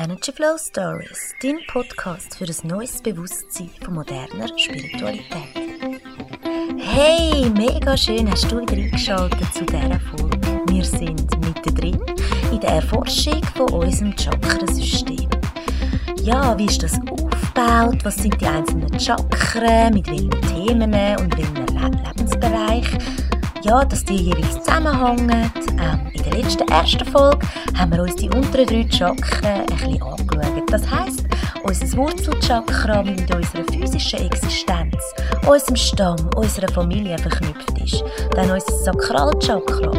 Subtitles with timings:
[0.00, 5.56] Energy Flow Stories, dein Podcast für ein neues Bewusstsein von moderner Spiritualität.
[6.78, 10.62] Hey, mega schön hast du wieder eingeschaltet zu dieser Folge.
[10.68, 12.00] Wir sind mittendrin
[12.52, 15.28] in der Erforschung von unserem Chakrasystem.
[16.22, 17.98] Ja, wie ist das aufgebaut?
[18.04, 19.94] Was sind die einzelnen Chakren?
[19.94, 23.27] Mit welchen Themen und welchen Lebensbereichen?
[23.62, 25.50] Ja, dass die jeweils zusammenhängen.
[25.80, 27.38] Ähm, in der letzten ersten Folge
[27.76, 30.70] haben wir uns die unteren drei Chakren ein bisschen angeschaut.
[30.70, 31.24] Das heisst,
[31.64, 34.96] unser Wurzelchakra mit unserer physischen Existenz,
[35.46, 38.04] unserem Stamm, unserer Familie verknüpft ist.
[38.34, 39.92] Dann unser Sakralchakra,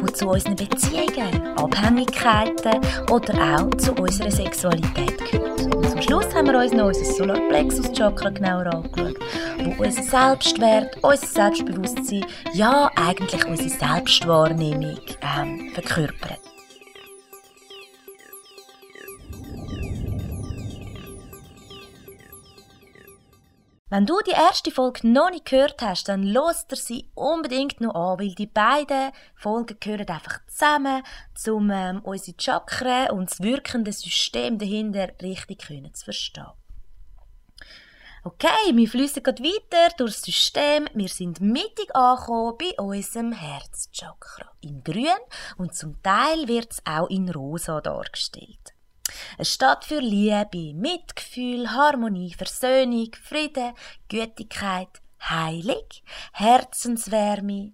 [0.00, 5.47] wo zu unseren Beziehungen, Abhängigkeiten oder auch zu unserer Sexualität gehört.
[5.98, 9.16] Zum Schluss haben wir uns noch unser Solarplexus-Chakra genauer angeschaut,
[9.64, 14.96] wo unser Selbstwert, unser Selbstbewusstsein, ja eigentlich unsere Selbstwahrnehmung
[15.36, 16.47] ähm, verkörpert.
[23.90, 27.94] Wenn du die erste Folge noch nicht gehört hast, dann los dir sie unbedingt noch
[27.94, 31.02] an, weil die beiden Folgen gehören einfach zusammen,
[31.46, 36.52] um ähm, unsere Chakren und das wirkende System dahinter richtig können zu verstehen.
[38.24, 40.86] Okay, wir fließen gerade weiter durch das System.
[40.92, 44.50] Wir sind mittig angekommen bei unserem Herzchakra.
[44.60, 45.06] In grün
[45.56, 48.74] und zum Teil wird es auch in rosa dargestellt.
[49.38, 53.74] Es steht für Liebe, Mitgefühl, Harmonie, Versöhnung, Frieden,
[54.08, 54.88] Gütigkeit,
[55.20, 57.72] Heilig, Herzenswärme.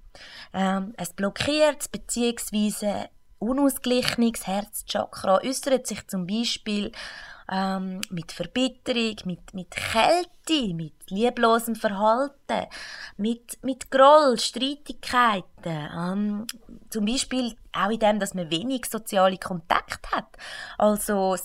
[0.53, 3.09] Ähm, es blockiert bzw.
[3.39, 6.91] unausgeglichenes Herzchakra äußert sich zum Beispiel
[7.51, 12.67] ähm, mit Verbitterung, mit, mit Kälte, mit lieblosem Verhalten,
[13.17, 16.47] mit, mit Groll, Streitigkeiten, ähm,
[16.91, 20.29] zum Beispiel auch in dem, dass man wenig soziale Kontakt hat.
[20.79, 21.37] Also,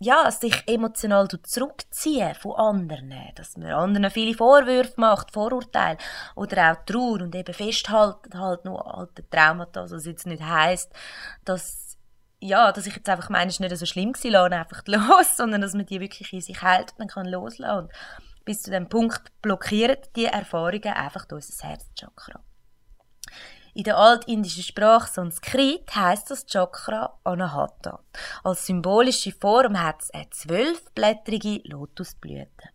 [0.00, 5.98] ja, sich emotional zurückziehen von anderen, dass man anderen viele Vorwürfe macht, Vorurteile
[6.36, 10.92] oder auch Trauer und eben festhalten halt nur alte Traumata, also was jetzt nicht heisst,
[11.44, 11.87] dass
[12.40, 15.36] ja, dass ich jetzt einfach meine, es ist nicht so schlimm gewesen, lasse einfach los,
[15.36, 17.84] sondern dass man die wirklich in sich hält und dann kann loslassen.
[17.84, 17.92] Und
[18.44, 22.40] bis zu dem Punkt blockieren die Erfahrungen einfach unser Herzchakra.
[23.74, 28.00] In der altindischen Sprache Sanskrit heißt das Chakra Anahata.
[28.42, 32.70] Als symbolische Form hat es eine zwölfblättrige Lotusblüte.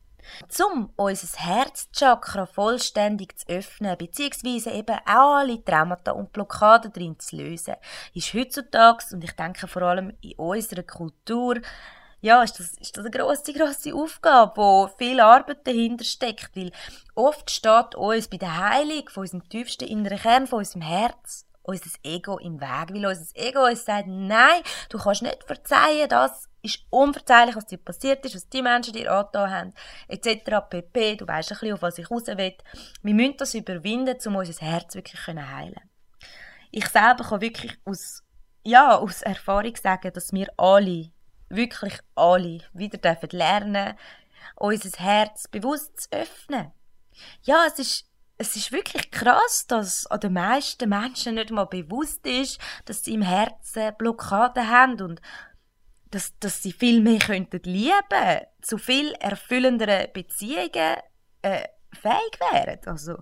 [0.60, 4.78] Um unser Herzchakra vollständig zu öffnen, bzw.
[4.78, 7.76] eben auch alle Traumata und Blockaden drin zu lösen,
[8.14, 11.62] ist heutzutage, und ich denke vor allem in unserer Kultur,
[12.24, 16.72] ja, ist das, ist das eine grosse, grosse Aufgabe, wo viel Arbeit dahinter steckt, weil
[17.16, 21.90] oft steht uns bei der Heilung von unserem tiefsten inneren Kern, von unserem Herz, unser
[22.04, 26.86] Ego im Weg, weil unser Ego uns sagt, nein, du kannst nicht verzeihen, das ist
[26.90, 29.74] unverzeihlich, was dir passiert ist, was die Menschen dir angetan haben,
[30.08, 30.62] etc.
[30.70, 31.18] pp.
[31.18, 32.56] Du weißt ein bisschen, auf was ich raus will.
[33.02, 35.76] Wir müssen das überwinden, um unser Herz wirklich heilen
[36.72, 38.24] Ich selber kann wirklich aus,
[38.64, 41.12] ja, aus Erfahrung sagen, dass wir alle,
[41.50, 43.96] wirklich alle, wieder dürfen lernen,
[44.56, 46.72] unser Herz bewusst zu öffnen.
[47.44, 48.06] Ja, es ist
[48.38, 53.14] es ist wirklich krass, dass an den meisten Menschen nicht mal bewusst ist, dass sie
[53.14, 55.22] im Herzen Blockaden haben und
[56.14, 60.98] dass, dass sie viel mehr könnten lieben, zu viel erfüllenderen Beziehungen
[61.42, 62.80] äh, fähig wären.
[62.86, 63.18] Also,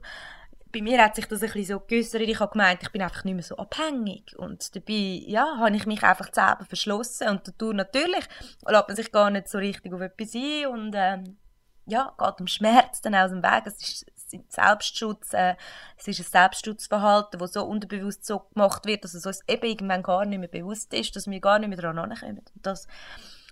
[0.72, 3.24] bei mir hat sich das ein bisschen so geäussert, ich habe gemeint, ich bin einfach
[3.24, 4.38] nicht mehr so abhängig.
[4.38, 7.30] Und dabei, ja, habe ich mich einfach selber verschlossen.
[7.30, 8.26] Und dadurch natürlich
[8.68, 10.68] lässt man sich gar nicht so richtig auf etwas ein.
[10.68, 11.38] Und ähm,
[11.86, 14.06] ja, geht dem Schmerz dann aus dem Weg, es ist
[14.48, 15.56] Selbstschutz, äh,
[15.98, 20.04] es ist ein Selbstschutzverhalten, das so unterbewusst so gemacht wird, dass es uns eben irgendwann
[20.04, 22.12] gar nicht mehr bewusst ist, dass wir gar nicht mehr daran.
[22.24, 22.88] Und das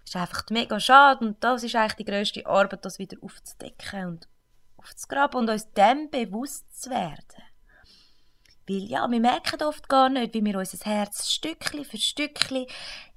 [0.05, 4.27] ist einfach mega schade und das ist eigentlich die grösste Arbeit, das wieder aufzudecken und
[4.77, 7.43] aufzugraben und uns dem bewusst zu werden.
[8.67, 12.67] Weil ja, wir merken oft gar nicht, wie wir unser Herz Stückchen für Stückchen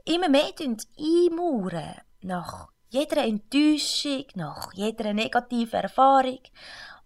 [0.04, 0.52] immer mehr
[0.98, 6.40] einmauern nach jeder Enttäuschung, nach jeder negativen Erfahrung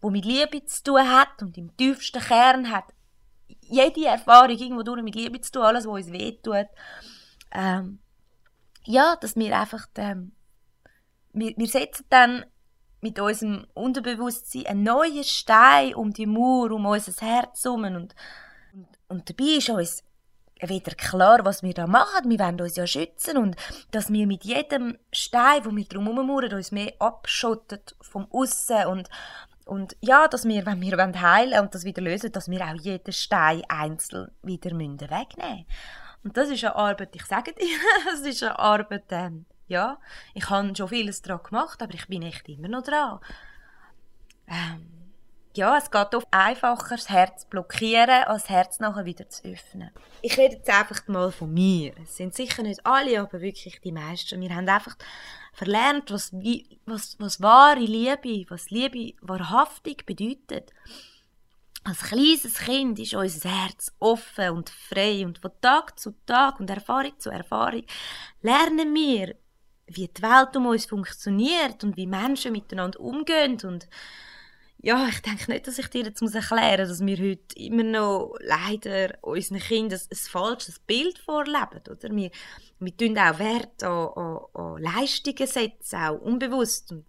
[0.07, 2.85] wo mit Liebe zu tun hat und im tiefsten Kern hat
[3.63, 6.69] jede Erfahrung irgendwo durch mit Liebe zu tun, alles, was uns wehtut.
[7.51, 7.99] Ähm,
[8.85, 10.31] ja, dass wir einfach, ähm,
[11.33, 12.45] wir, wir setzen dann
[13.01, 18.15] mit unserem Unterbewusstsein einen neuen Stein um die Mauer, um unser Herz herum und, und,
[19.09, 20.05] und dabei ist uns
[20.61, 22.31] wieder klar, was wir da machen.
[22.31, 23.57] Wir wollen uns ja schützen und
[23.91, 29.11] dass wir mit jedem Stein, wo wir drum herum uns mehr abschottet vom Aussen und
[29.67, 33.13] und ja, dass wir, wenn wir heilen und das wieder lösen, dass wir auch jeden
[33.13, 35.67] Stein einzeln wieder wegnehmen müssen.
[36.23, 37.67] Und das ist eine Arbeit, ich sage dir,
[38.05, 39.99] das ist eine Arbeit, ähm, Ja,
[40.35, 43.19] ich habe schon vieles daran gemacht, aber ich bin echt immer noch dran.
[44.47, 44.96] Ähm,
[45.57, 49.49] ja, es geht oft einfacher, das Herz zu blockieren, als das Herz nachher wieder zu
[49.49, 49.91] öffnen.
[50.23, 51.93] Ich rede jetzt einfach mal von mir.
[52.03, 54.41] Es sind sicher nicht alle, aber wirklich die meisten.
[54.41, 54.97] Wir haben einfach
[55.53, 56.33] verlernt, was,
[56.85, 60.73] was, was wahre Liebe, was Liebe wahrhaftig bedeutet.
[61.85, 66.69] Als kleines Kind ist unser Herz offen und frei und von Tag zu Tag und
[66.69, 67.85] Erfahrung zu Erfahrung
[68.43, 69.37] lernen wir,
[69.87, 73.89] wie die Welt um uns funktioniert und wie Menschen miteinander umgehen und
[74.79, 78.35] ja, ich denke nicht, dass ich dir jetzt erklären muss, dass wir heute immer noch
[78.41, 82.15] leider unseren Kindern ein, ein falsches Bild vorleben, oder?
[82.15, 82.31] Wir,
[82.79, 86.93] wir tun auch Wert an, an, an Leistungen setzen, auch unbewusst.
[86.93, 87.07] Und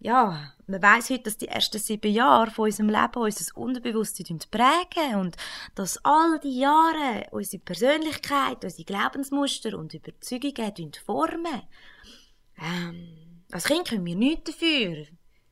[0.00, 5.14] ja, man weiß heute, dass die ersten sieben Jahre von unserem Leben unser Unterbewusstsein prägen
[5.20, 5.36] und
[5.76, 11.62] dass all die Jahre unsere Persönlichkeit, unsere Glaubensmuster und Überzeugungen formen.
[12.60, 15.06] Ähm, als Kind können wir nichts dafür,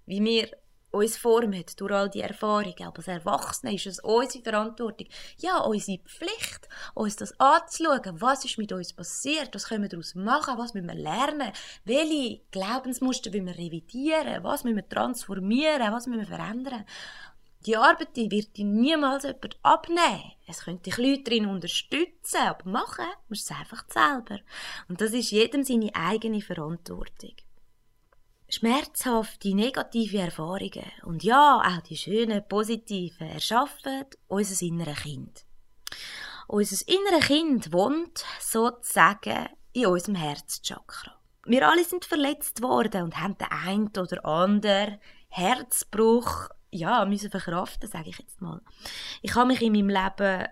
[0.07, 0.49] wie wir
[0.91, 2.83] uns formt durch all die Erfahrungen.
[2.83, 5.09] Aber als Erwachsene ist es unsere Verantwortung,
[5.39, 8.21] ja, unsere Pflicht, uns das anzuschauen.
[8.21, 9.55] Was ist mit uns passiert?
[9.55, 10.59] Was können wir daraus machen?
[10.59, 11.53] Was müssen wir lernen?
[11.85, 14.43] Welche Glaubensmuster müssen wir revidieren?
[14.43, 15.93] Was müssen wir transformieren?
[15.93, 16.85] Was müssen wir verändern?
[17.67, 20.33] Die Arbeit die wird dir niemals jemand abnehmen.
[20.47, 24.41] Es könnte dich Leute darin unterstützen, aber machen musst du es einfach selber.
[24.89, 27.35] Und das ist jedem seine eigene Verantwortung
[28.51, 35.45] schmerzhafte negative Erfahrungen und ja, auch die schönen positiven erschaffen unser inneres Kind.
[36.49, 41.15] Unser inneres Kind wohnt sozusagen in unserem Herzchakra.
[41.47, 44.99] Wir alle sind verletzt worden und haben den einen oder anderen
[45.29, 48.61] Herzbruch ja, müssen verkraften, sage ich jetzt mal.
[49.23, 50.47] Ich habe mich in meinem Leben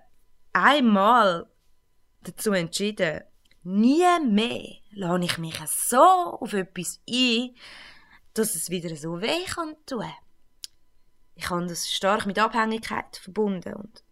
[0.52, 1.46] einmal
[2.22, 3.22] dazu entschieden,
[3.68, 7.54] nie mehr lade ich mich so auf etwas ein,
[8.34, 10.10] dass es wieder so weh kann tun.
[11.34, 14.02] Ich habe das stark mit Abhängigkeit verbunden und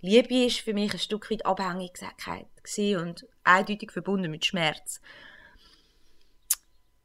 [0.00, 2.16] Liebe ist für mich ein Stück weit Abhängigkeit
[2.98, 5.00] und eindeutig verbunden mit Schmerz.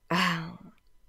[0.10, 0.16] Äh,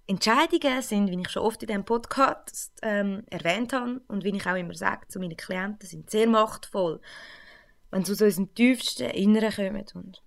[0.06, 4.46] Entscheidungen sind, wie ich schon oft in diesem Podcast ähm, erwähnt habe und wie ich
[4.46, 7.00] auch immer sage zu meinen Klienten, sind sehr machtvoll,
[7.90, 9.86] wenn sie aus unserem tiefsten Inneren kommen.
[9.94, 10.22] Und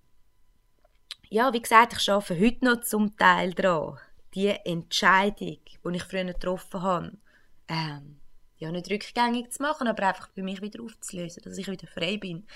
[1.32, 3.98] ja, wie gesagt, ich arbeite heute noch zum Teil daran,
[4.34, 7.12] die Entscheidung, die ich früher getroffen habe,
[7.68, 8.20] ähm,
[8.58, 12.18] ja, nicht rückgängig zu machen, aber einfach für mich wieder aufzulösen, dass ich wieder frei
[12.18, 12.46] bin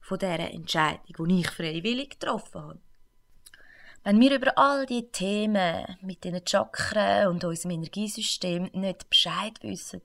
[0.00, 2.80] von dieser Entscheidung, die ich freiwillig getroffen habe.
[4.04, 10.00] Wenn wir über all die Themen mit den Chakren und unserem Energiesystem nicht Bescheid wissen,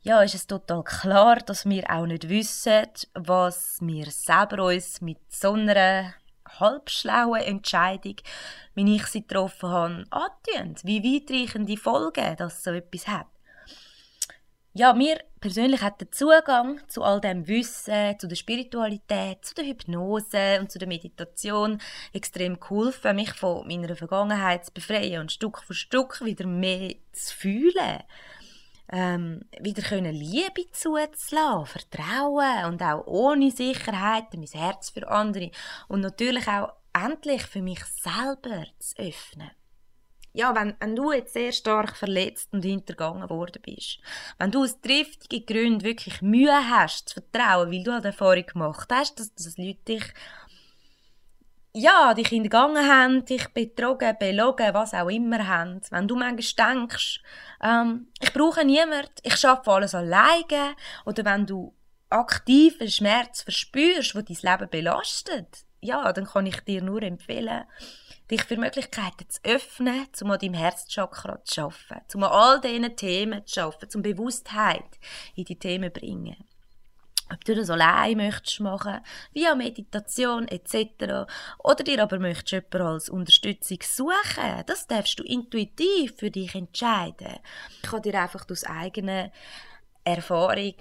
[0.00, 5.18] ja, ist es total klar, dass wir auch nicht wissen, was wir selber uns mit
[5.28, 6.14] so einer
[6.58, 8.16] halbschlauen Entscheidung,
[8.74, 10.74] wie ich sie getroffen habe, antun.
[10.82, 13.26] Wie weitreichende Folgen das so etwas hat.
[14.72, 19.64] Ja, mir persönlich hat der Zugang zu all dem Wissen, zu der Spiritualität, zu der
[19.64, 21.80] Hypnose und zu der Meditation
[22.12, 27.34] extrem geholfen, mich von meiner Vergangenheit zu befreien und Stück für Stück wieder mehr zu
[27.34, 28.04] fühlen
[28.92, 35.50] ähm, wieder können Liebe zuzulassen, Vertrauen und auch ohne Sicherheit mein Herz für andere
[35.88, 39.50] und natürlich auch endlich für mich selber zu öffnen.
[40.32, 43.98] Ja, wenn, wenn du jetzt sehr stark verletzt und hintergangen worden bist,
[44.38, 48.88] wenn du aus triftigen Gründen wirklich Mühe hast zu vertrauen, weil du halt Erfahrung gemacht
[48.92, 50.04] hast, dass, dass Leute dich
[51.72, 55.80] ja, dich hintergangen haben, dich betrogen, belogen, was auch immer haben.
[55.90, 57.22] Wenn du manchmal denkst,
[57.62, 60.74] ähm, ich brauche niemanden, ich schaffe alles alleine,
[61.04, 61.74] oder wenn du
[62.08, 67.64] aktiven Schmerz verspürst, der dein Leben belastet, ja, dann kann ich dir nur empfehlen,
[68.30, 72.96] dich für Möglichkeiten zu öffnen, um an deinem Herzchakra zu arbeiten, um an all diesen
[72.96, 74.98] Themen zu arbeiten, um Bewusstheit
[75.36, 76.49] in die Themen zu bringen
[77.32, 79.00] ob du das allein möchtest machen,
[79.32, 81.30] via Meditation etc.
[81.58, 87.38] Oder dir aber möchtest jemanden als Unterstützung suchen, das darfst du intuitiv für dich entscheiden.
[87.82, 89.30] Ich kann dir einfach aus eigener
[90.04, 90.74] Erfahrung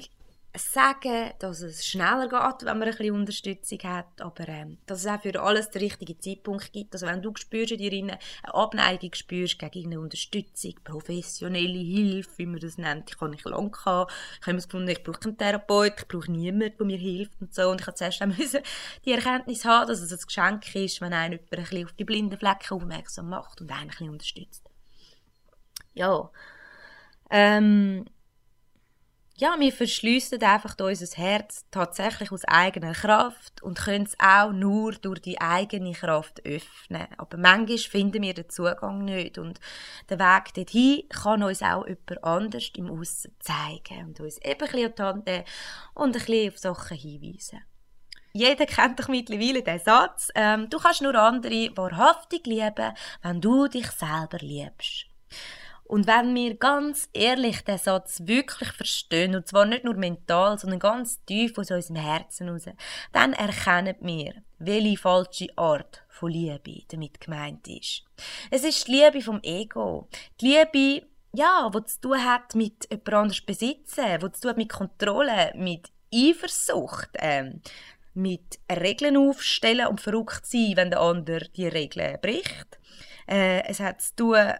[0.58, 5.08] sagen, dass es schneller geht, wenn man ein bisschen Unterstützung hat, aber ähm, dass es
[5.08, 6.94] auch für alles den richtigen Zeitpunkt gibt.
[6.94, 12.46] Also wenn du spürst in dir eine Abneigung spürst gegen eine Unterstützung, professionelle Hilfe, wie
[12.48, 15.94] man das nennt, ich habe nicht lange gehabt, ich habe gefunden, ich brauche keinen Therapeut,
[16.00, 18.62] ich brauche niemanden, der mir hilft und so und ich habe zuerst müssen
[19.06, 22.06] die Erkenntnis haben, dass es ein Geschenk ist, wenn einen jemand ein bisschen auf die
[22.06, 24.70] blinden Flecken aufmerksam macht und einen ein bisschen unterstützt.
[25.94, 26.32] Ja,
[27.30, 28.06] ähm,
[29.40, 34.92] ja, wir verschliessen einfach unser Herz tatsächlich aus eigener Kraft und können es auch nur
[34.92, 37.08] durch die eigene Kraft öffnen.
[37.18, 39.62] Aber manchmal finden wir den Zugang nicht und
[40.10, 44.58] der Weg dorthin kann uns auch jemand anders im Aussen zeigen und uns eben ein
[44.58, 45.48] bisschen an die Hand
[45.94, 47.62] und ein bisschen auf Sachen hinweisen.
[48.34, 53.68] Jeder kennt doch mittlerweile den Satz, ähm, du kannst nur andere wahrhaftig lieben, wenn du
[53.70, 55.06] dich selber liebst.
[55.90, 60.78] Und wenn wir ganz ehrlich den Satz wirklich verstehen, und zwar nicht nur mental, sondern
[60.78, 62.66] ganz tief aus unserem Herzen heraus,
[63.12, 68.04] dann erkennen wir, welche falsche Art von Liebe damit gemeint ist.
[68.52, 70.08] Es ist die Liebe vom Ego.
[70.40, 74.58] Die Liebe, ja, die zu tun hat mit jemand anderes besitzen, die zu tun hat
[74.58, 77.64] mit Kontrolle, mit Eifersucht, ähm,
[78.14, 82.80] mit Regeln aufstellen und verrückt sein, wenn der andere die Regeln bricht.
[83.28, 84.54] Äh, es hat zu tun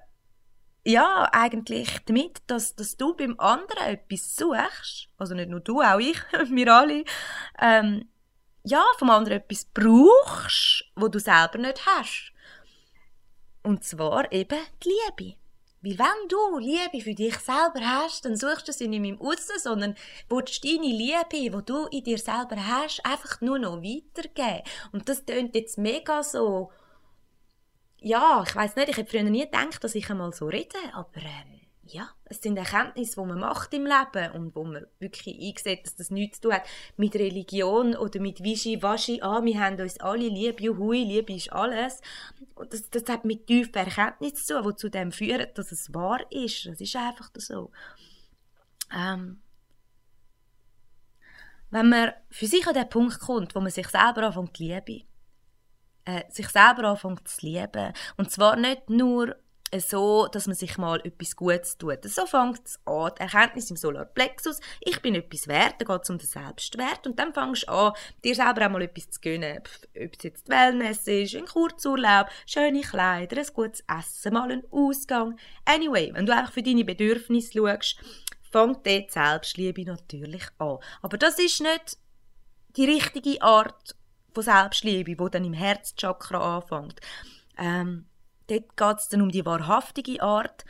[0.86, 6.00] ja, eigentlich damit, dass, dass du beim anderen etwas suchst, also nicht nur du, auch
[6.00, 6.18] ich,
[6.50, 7.04] wir alle,
[7.60, 8.10] ähm,
[8.64, 12.34] ja, vom anderen etwas brauchst, wo du selber nicht hast.
[13.64, 15.36] Und zwar eben die Liebe.
[15.82, 19.22] Weil wenn du Liebe für dich selber hast, dann suchst du sie nicht mehr im
[19.22, 19.96] Aussen, sondern
[20.28, 24.64] willst deine Liebe, die du in dir selber hast, einfach nur noch weitergeben.
[24.92, 26.72] Und das klingt jetzt mega so
[28.02, 31.18] ja, ich weiß nicht, ich hätte früher nie gedacht, dass ich einmal so rede, aber
[31.18, 31.60] ähm,
[31.92, 35.96] ja, es sind Erkenntnisse, die man macht im Leben und wo man wirklich eingesetzt, dass
[35.96, 40.28] das nichts zu tun hat mit Religion oder mit Wischi-Waschi, ah, wir haben uns alle
[40.28, 42.02] lieb, juhui, Liebe ist alles.
[42.56, 45.94] Und das, das hat mit tiefen Erkenntnissen zu tun, die zu dem führen, dass es
[45.94, 46.68] wahr ist.
[46.68, 47.72] Das ist einfach so.
[48.96, 49.42] Ähm,
[51.72, 55.04] wenn man für sich an den Punkt kommt, wo man sich selber anfängt zu lieben,
[56.06, 57.94] äh, sich selber anfängt zu lieben.
[58.18, 59.36] Und zwar nicht nur
[59.78, 62.04] so, dass man sich mal etwas Gutes tut.
[62.04, 66.10] So fängt es an, die Erkenntnis im Solarplexus, ich bin etwas wert, da geht es
[66.10, 69.60] um den Selbstwert und dann fängst du an, dir selber auch mal etwas zu gönnen.
[69.60, 75.38] Ob es jetzt Wellness ist, ein Kurzurlaub, schöne Kleider, ein gutes Essen, mal ein Ausgang.
[75.66, 77.98] Anyway, wenn du einfach für deine Bedürfnisse schaust,
[78.52, 80.78] fängt dort Selbstliebe natürlich an.
[81.02, 81.98] Aber das ist nicht
[82.76, 83.96] die richtige Art
[84.34, 87.00] von Selbstliebe, wo dann im Herzchakra anfängt.
[87.58, 88.06] Ähm,
[88.48, 90.66] dort geht es dann um die wahrhaftige Art,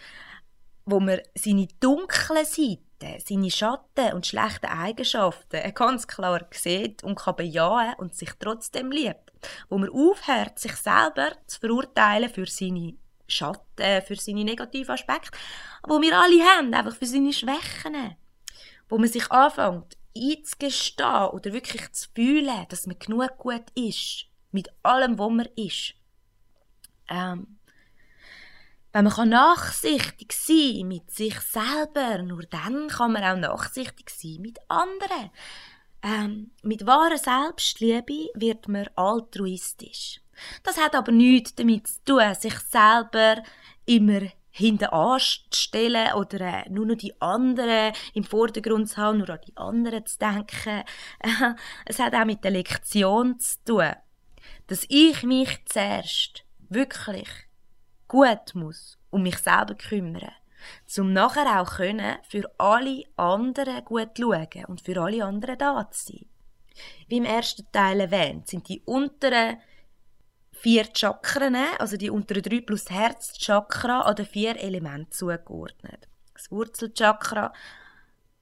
[0.86, 7.36] wo man seine dunklen Seiten, seine Schatten und schlechten Eigenschaften ganz klar sieht und kann
[7.36, 9.32] bejahen und sich trotzdem liebt.
[9.70, 12.96] Wo man aufhört, sich selber zu verurteilen für seine
[13.28, 15.38] Schatten, für seine negativen Aspekte,
[15.88, 18.16] wo wir alle haben, einfach für seine Schwächen.
[18.90, 24.26] Wo man sich anfängt, einzugestehen oder wirklich zu fühlen, dass man genug gut ist.
[24.52, 25.94] Mit allem, was man ist.
[27.08, 27.60] Ähm,
[28.92, 34.58] wenn man nachsichtig sein mit sich selber, nur dann kann man auch nachsichtig sein mit
[34.68, 35.30] anderen.
[36.02, 40.22] Ähm, mit wahrer Selbstliebe wird man altruistisch.
[40.64, 43.44] Das hat aber nichts damit zu tun, sich selber
[43.86, 49.40] immer hinten anzustellen oder äh, nur noch die anderen im Vordergrund zu haben, nur an
[49.48, 50.84] die anderen zu denken.
[51.86, 53.94] es hat auch mit der Lektion zu tun,
[54.68, 57.30] dass ich mich zuerst wirklich
[58.08, 60.32] gut muss um mich selber kümmern,
[60.98, 66.14] um nachher auch können für alle anderen gut schauen und für alle anderen da zu
[66.14, 66.26] sein.
[67.08, 69.58] Wie im ersten Teil erwähnt, sind die unteren
[70.62, 76.08] vier Chakren, also die unter drei plus Herzchakra, an den vier Elementen zugeordnet.
[76.34, 77.54] Das Wurzelchakra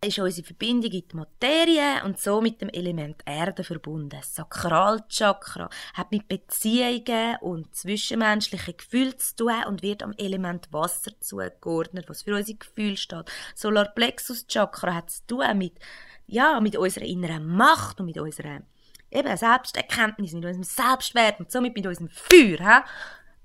[0.06, 4.10] ist unsere Verbindung in die Materie und so mit dem Element Erde verbunden.
[4.10, 11.12] Das Sakralchakra hat mit Beziehungen und zwischenmenschlichen Gefühlen zu tun und wird am Element Wasser
[11.20, 13.32] zugeordnet, was für unsere Gefühle steht.
[13.56, 15.80] Solarplexus-Chakra hat zu tun mit,
[16.28, 18.62] ja, mit unserer inneren Macht und mit unserer
[19.12, 22.58] eben Selbsterkenntnis, mit unserem Selbstwert und somit mit unserem Feuer.
[22.58, 22.90] He?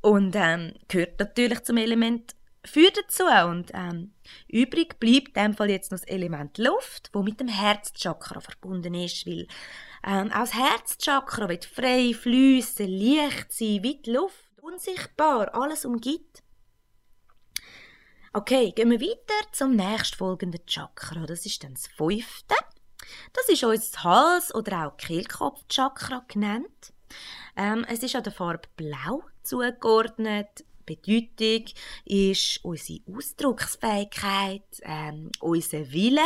[0.02, 3.24] Und ähm, gehört natürlich zum Element Feuer dazu.
[3.48, 4.12] Und ähm,
[4.48, 8.94] übrig bleibt in dem Fall jetzt noch das Element Luft, wo mit dem Herzchakra verbunden
[8.94, 9.46] ist, weil
[10.04, 16.42] ähm, auch das Herzchakra wird frei fließen, leicht sein, wie die Luft, unsichtbar, alles umgibt.
[18.32, 21.26] Okay, gehen wir weiter zum nächstfolgenden Chakra.
[21.26, 22.54] Das ist dann das fünfte.
[23.32, 26.92] Das ist unser Hals- oder auch Kehlkopfchakra genannt.
[27.56, 30.64] Ähm, es ist an der Farbe Blau zugeordnet.
[30.84, 31.66] Bedeutung
[32.04, 36.20] ist unsere Ausdrucksfähigkeit, ähm, unser Wille,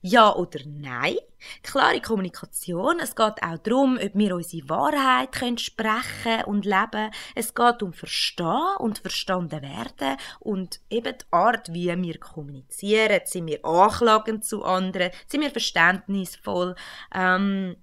[0.00, 1.16] Ja oder nein?
[1.62, 3.00] Klare Kommunikation.
[3.00, 7.10] Es geht auch darum, ob wir unsere Wahrheit können sprechen und leben.
[7.34, 13.20] Es geht um Verstehen und verstanden werden und eben die Art, wie wir kommunizieren.
[13.24, 15.10] Sind wir anklagend zu anderen?
[15.26, 16.74] Sind wir verständnisvoll?
[17.14, 17.76] Ähm,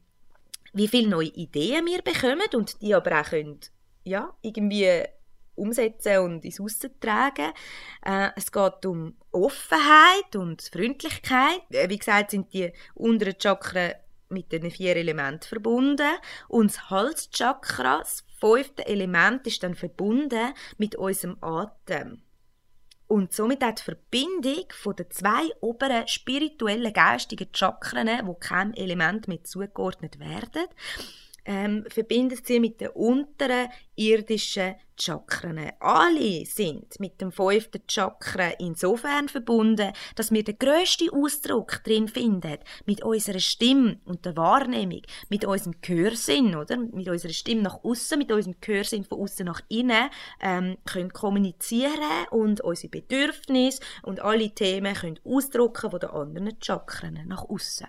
[0.74, 3.60] wie viele neue Ideen wir bekommen und die aber auch können,
[4.04, 5.06] ja, irgendwie
[5.62, 7.52] umsetzen und ins Aussen tragen.
[8.06, 11.62] Äh, es geht um Offenheit und Freundlichkeit.
[11.70, 13.94] Äh, wie gesagt, sind die unteren Chakren
[14.30, 16.12] mit den vier Elementen verbunden.
[16.48, 22.24] Und das Halschakra, das fünfte Element, ist dann verbunden mit unserem Atem.
[23.08, 29.28] Und somit auch die Verbindung von den zwei oberen spirituellen, geistigen Chakren, wo kein Element
[29.28, 30.66] mehr zugeordnet werden,
[31.46, 35.72] ähm, verbindet sie mit den unteren irdischen Chakren.
[35.80, 42.58] Alle sind mit dem fünften Chakra insofern verbunden, dass wir den grössten Ausdruck drin finden,
[42.86, 46.78] mit unserer Stimme und der Wahrnehmung, mit unserem Gehörsinn, oder?
[46.78, 52.28] Mit unserer Stimme nach außen, mit unserem Gehörsinn von außen nach innen, ähm, können kommunizieren
[52.30, 57.88] und unsere Bedürfnisse und alle Themen können ausdrucken von den anderen Chakren nach außen.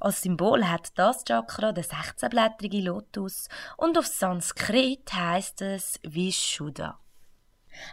[0.00, 6.98] Als Symbol hat das Chakra den 16-blättrige Lotus und auf Sanskrit heißt es Vishuddha.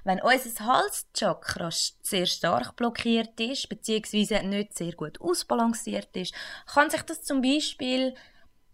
[0.03, 4.43] Wenn unser Halschakra sehr stark blockiert ist, bzw.
[4.43, 6.33] nicht sehr gut ausbalanciert ist,
[6.67, 8.13] kann sich das zum Beispiel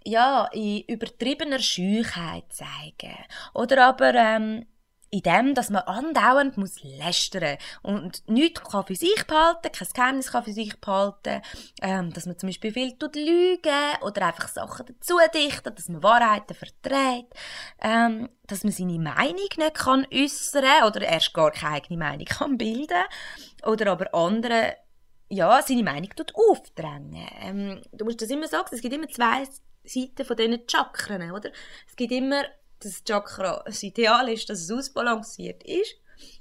[0.04, 3.18] ja, in übertriebener Scheuchheit zeigen.
[3.54, 4.66] Oder aber ähm,
[5.10, 10.32] in dem, dass man andauernd muss lästern und nichts kann für sich behalten, kein Geheimnis
[10.32, 11.42] kann für sich behalten,
[11.82, 16.04] ähm, dass man zum Beispiel viel tut lügen oder einfach Sachen dazu dichtet, dass man
[16.04, 17.34] Wahrheiten verträgt,
[17.82, 22.58] ähm, dass man seine Meinung nicht kann äußern oder erst gar keine eigene Meinung kann
[22.58, 23.04] bilden
[23.64, 24.76] oder aber andere
[25.30, 27.28] ja, seine Meinung tut aufdrängen.
[27.42, 29.44] Ähm, du musst das immer sagen, es gibt immer zwei
[29.84, 31.52] Seiten von diesen Chakren, oder?
[31.88, 32.44] Es gibt immer
[32.80, 35.96] das Chakra das Ideal ist, dass es ausbalanciert ist.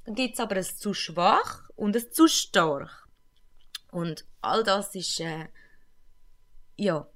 [0.04, 3.08] Dann gibt es aber ein zu schwach und ein zu stark.
[3.90, 5.48] Und all das ist, äh,
[6.76, 7.06] ja,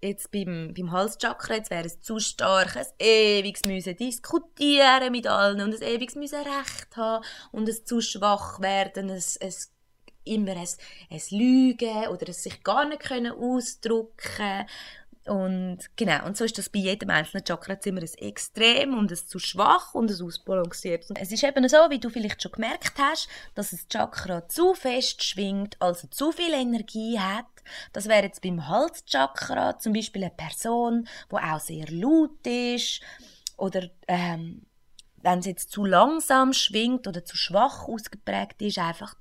[0.00, 5.60] jetzt beim, beim Halschakra, jetzt wäre es zu stark, ein ewiges müssen diskutieren mit allen
[5.60, 9.72] und ein ewiges müssen Recht haben und es zu schwach werden, es, es
[10.24, 10.68] immer ein,
[11.10, 14.66] ein Lügen oder es sich gar nicht können ausdrücken
[15.26, 19.16] und genau, und so ist das bei jedem einzelnen Chakra immer ein Extrem und ein
[19.16, 21.08] zu schwach und ein ausbalanciert.
[21.08, 24.74] Und es ist eben so, wie du vielleicht schon gemerkt hast, dass das Chakra zu
[24.74, 27.46] fest schwingt, also zu viel Energie hat.
[27.94, 33.00] Das wäre jetzt beim Halschakra zum Beispiel eine Person, die auch sehr laut ist
[33.56, 34.66] oder ähm,
[35.22, 39.16] wenn es jetzt zu langsam schwingt oder zu schwach ausgeprägt ist, einfach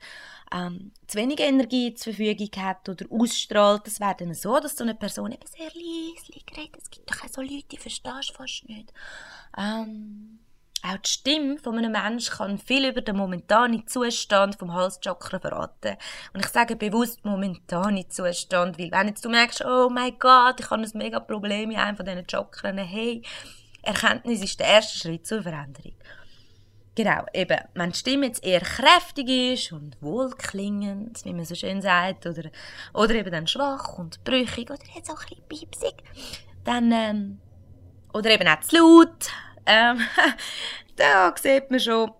[0.53, 4.83] ähm, zu wenig Energie zur Verfügung hat oder ausstrahlt, das wäre dann so, dass so
[4.83, 6.77] eine Person eben sehr leise redet.
[6.81, 8.93] Es gibt doch auch so Leute, die verstehst du fast nicht.
[9.57, 10.39] Ähm,
[10.85, 15.95] auch die Stimme von einem Menschen kann viel über den momentanen Zustand vom Halschakra verraten.
[16.33, 20.69] Und ich sage bewusst momentanen Zustand, weil wenn jetzt du merkst, oh mein Gott, ich
[20.69, 23.23] habe ein mega Problem in einem von diesen Chakren, hey,
[23.81, 25.95] Erkenntnis ist der erste Schritt zur Veränderung.
[26.95, 31.81] Genau, eben, wenn die Stimme jetzt eher kräftig ist und wohlklingend, wie man so schön
[31.81, 32.51] sagt, oder,
[32.93, 35.95] oder eben dann schwach und brüchig oder jetzt auch ein bisschen piepsig,
[36.63, 37.39] dann, ähm,
[38.13, 39.31] oder eben auch zu laut,
[39.65, 40.01] ähm,
[40.95, 42.11] da sieht man schon,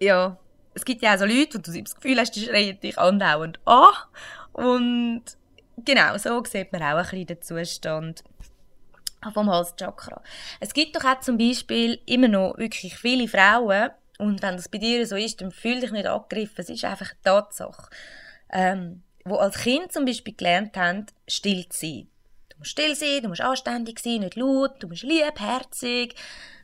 [0.00, 0.38] ja,
[0.74, 3.58] es gibt ja auch so Leute, wo du das Gefühl hast, die schreien dich andauernd
[3.64, 3.92] an.
[4.52, 5.22] Und
[5.78, 8.24] genau, so sieht man auch ein bisschen den Zustand
[9.32, 10.22] vom Halschakra.
[10.60, 14.78] Es gibt doch auch zum Beispiel immer noch wirklich viele Frauen, und wenn das bei
[14.78, 16.54] dir so ist, dann fühl dich nicht angegriffen.
[16.58, 17.90] Es ist einfach eine Tatsache.
[18.52, 22.08] Ähm, wo als Kind zum Beispiel gelernt haben, still zu sein.
[22.50, 26.14] Du musst still sein, du musst anständig sein, nicht laut, du musst liebherzig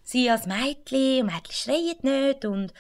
[0.03, 2.73] sein als Mädchen, Mädchen schreien nicht und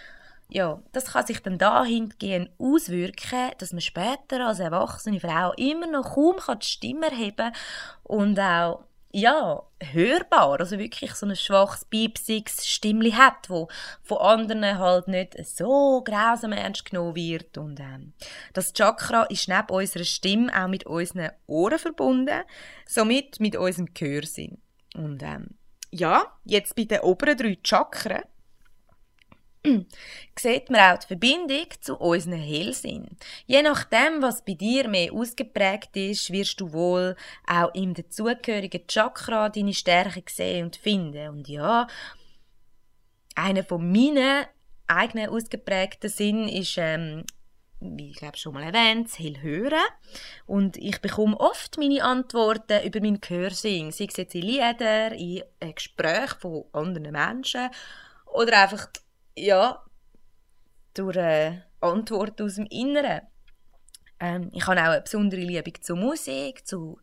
[0.52, 6.14] ja, das kann sich dann dahingehend auswirken, dass man später als erwachsene Frau immer noch
[6.14, 7.52] kaum die Stimme erheben kann
[8.02, 13.68] und auch ja, hörbar, also wirklich so ein schwaches, piepsiges Stimmli hat, wo
[14.02, 18.12] von anderen halt nicht so grausam ernst genommen wird und ähm,
[18.52, 22.42] das Chakra ist neben unserer Stimme auch mit unseren Ohren verbunden,
[22.86, 24.58] somit mit unserem Gehörsinn.
[24.94, 25.48] Und ähm,
[25.90, 28.22] ja, jetzt bei den oberen drei Chakren
[30.38, 33.08] sieht man auch die Verbindung zu unseren Hellsinn.
[33.46, 39.48] Je nachdem, was bei dir mehr ausgeprägt ist, wirst du wohl auch im dazugehörigen Chakra
[39.48, 41.28] deine Stärke sehen und finden.
[41.28, 41.86] Und ja,
[43.34, 44.46] einer von meinen
[44.86, 47.24] eigenen ausgeprägten Sinn ist ähm,
[47.80, 49.80] wie ich glaube schon mal erwähnt, das Hellhören.
[50.46, 55.42] Und ich bekomme oft meine Antworten über meinen Gehörsinn, sei es jetzt in Lieder, in
[55.74, 57.70] Gesprächen von anderen Menschen
[58.26, 58.88] oder einfach,
[59.40, 59.82] ja,
[60.94, 63.22] durch eine Antwort aus dem Inneren.
[64.18, 66.98] Ähm, ich habe auch eine besondere Liebe zur Musik, zu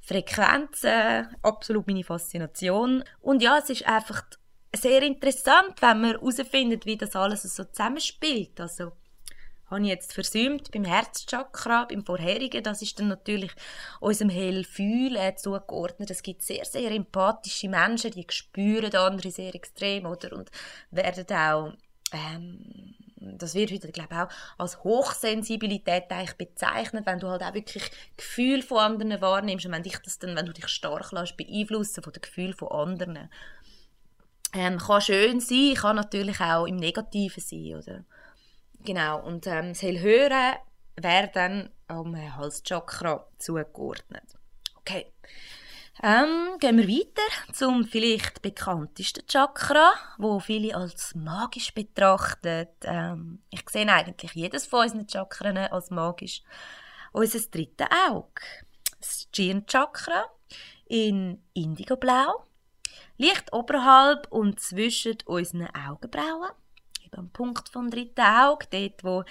[0.00, 3.04] Frequenzen, absolut meine Faszination.
[3.20, 4.22] Und ja, es ist einfach
[4.74, 8.60] sehr interessant, wenn man herausfindet, wie das alles so zusammenspielt.
[8.60, 8.92] Also,
[9.70, 13.52] habe ich jetzt versäumt beim Herzchakra, beim vorherigen, das ist dann natürlich
[14.00, 16.10] unserem Hellfühlen zugeordnet.
[16.10, 20.32] Es gibt sehr, sehr empathische Menschen, die spüren andere sehr extrem, oder?
[20.36, 20.50] Und
[20.90, 21.72] werden auch,
[22.12, 24.28] ähm, das wird heute, glaube ich, auch
[24.58, 29.82] als Hochsensibilität eigentlich bezeichnet, wenn du halt auch wirklich Gefühl von anderen wahrnimmst und wenn
[29.82, 33.28] dich das dann, wenn du dich stark lässt beeinflussen von den Gefühlen von anderen.
[34.54, 38.04] Ähm, kann schön sein, kann natürlich auch im Negativen sein, oder?
[38.88, 40.56] Genau, und ähm, das Hellhören
[40.96, 44.24] wäre dann am Halschakra zugeordnet.
[44.76, 45.12] Okay.
[46.02, 52.70] Ähm, gehen wir weiter zum vielleicht bekanntesten Chakra, wo viele als magisch betrachtet.
[52.84, 56.40] Ähm, ich sehe eigentlich jedes von unseren Chakren als magisch.
[57.12, 58.40] Unser drittes Auge,
[58.98, 60.24] das Stirnchakra
[60.86, 62.42] in Indigoblau,
[63.18, 66.52] liegt oberhalb und zwischen unseren Augenbrauen
[67.08, 69.24] eben am Punkt vom dritten Auge, dort wo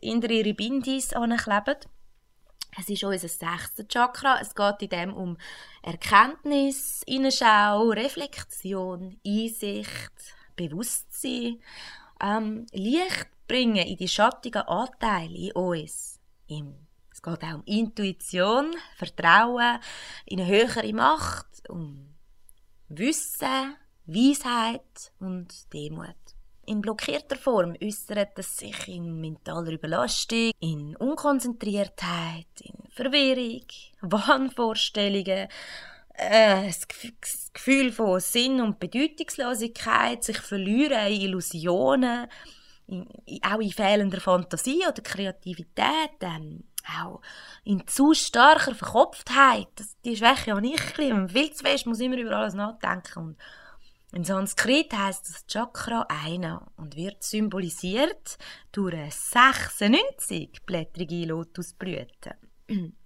[0.00, 1.76] die innere Ribindis ankleben.
[2.78, 4.38] Es ist unser sechstes Chakra.
[4.40, 5.36] Es geht in dem um
[5.82, 10.12] Erkenntnis, Innenschau, Reflexion, Einsicht,
[10.54, 11.60] Bewusstsein,
[12.22, 16.20] ähm, Licht bringen in die schattigen Anteile in uns.
[16.48, 19.80] es geht auch um Intuition, Vertrauen
[20.26, 22.14] in eine höhere Macht, um
[22.88, 26.14] Wissen, Weisheit und Demut.
[26.70, 33.66] In blockierter Form äußert es sich in mentaler Überlastung, in Unkonzentriertheit, in Verwirrung,
[34.02, 35.48] Wahnvorstellungen,
[36.14, 36.86] äh, das
[37.52, 42.28] Gefühl von Sinn und Bedeutungslosigkeit, sich verlieren in Illusionen,
[42.86, 43.08] in,
[43.42, 46.62] auch in fehlender Fantasie oder Kreativität, ähm,
[47.02, 47.20] auch
[47.64, 49.66] in zu starker Verkopftheit.
[49.74, 51.28] Das, die Schwäche habe ich ein bisschen.
[51.30, 53.36] Viel zu fest muss immer über alles nachdenken und
[54.12, 58.38] in Sanskrit heißt das Chakra einer und wird symbolisiert
[58.72, 62.34] durch eine 96-blättrige Lotusblüte.
[62.68, 62.96] ähm,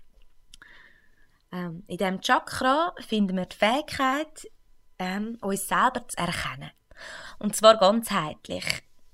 [1.53, 4.51] in diesem Chakra finden wir die Fähigkeit,
[4.99, 6.71] ähm, uns selber zu erkennen.
[7.39, 8.65] Und zwar ganzheitlich.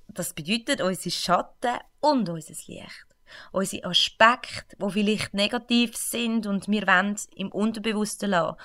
[0.07, 3.10] Das bedeutet unsere Schatten und unser Licht.
[3.53, 8.57] Unsere Aspekte, die vielleicht negativ sind und wir wollen im Unterbewussten lassen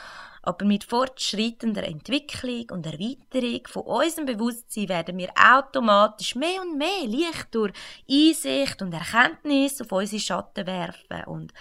[0.46, 7.06] aber mit fortschreitender Entwicklung und Erweiterung von unserem Bewusstsein werden wir automatisch mehr und mehr
[7.06, 7.74] Licht durch
[8.10, 11.24] Einsicht und Erkenntnis auf unsere Schatten werfen.
[11.26, 11.54] Und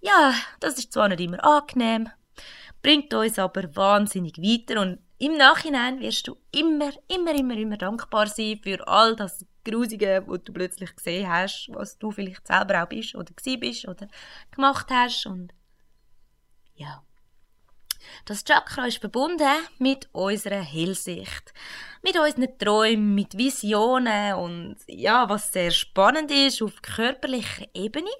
[0.00, 2.08] ja, das ist zwar nicht immer angenehm,
[2.82, 8.26] bringt uns aber wahnsinnig weiter und im Nachhinein wirst du immer, immer, immer, immer dankbar
[8.26, 12.88] sein für all das Grusige, was du plötzlich gesehen hast, was du vielleicht selber auch
[12.88, 14.08] bist oder gewesen bist oder
[14.50, 15.52] gemacht hast und
[16.74, 17.02] ja.
[18.24, 21.52] Das Chakra ist verbunden mit unserer Hellsicht,
[22.02, 28.10] mit unseren Träumen, mit Visionen und ja, was sehr spannend ist, auf körperlicher Ebene,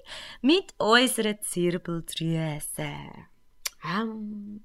[0.41, 2.91] mit unserer Zirbeldrüse.
[3.83, 4.63] Ähm,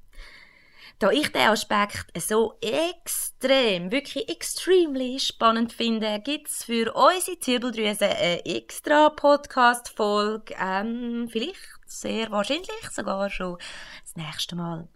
[1.02, 8.08] da ich den Aspekt so extrem, wirklich extremely spannend finde, gibt es für unsere Zirbeldrüse
[8.08, 13.58] eine extra Podcast-Folge, ähm, vielleicht, sehr wahrscheinlich sogar schon
[14.04, 14.86] das nächste Mal.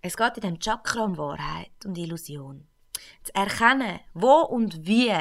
[0.00, 2.66] Es geht in dem Chakra um Wahrheit und Illusion.
[3.22, 5.12] Zu erkennen, wo und wie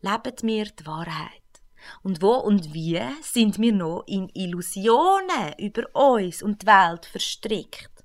[0.00, 1.42] leben wir die Wahrheit.
[2.02, 7.95] Und wo und wie sind wir noch in Illusionen über uns und die Welt verstrickt.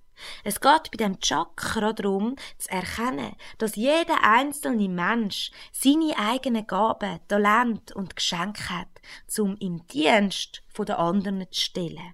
[0.43, 7.19] Es geht bei dem Chakra darum, zu erkennen, dass jeder einzelne Mensch seine eigenen Gaben,
[7.27, 9.01] Talent und Geschenke hat,
[9.37, 12.13] um im Dienst der anderen zu stellen.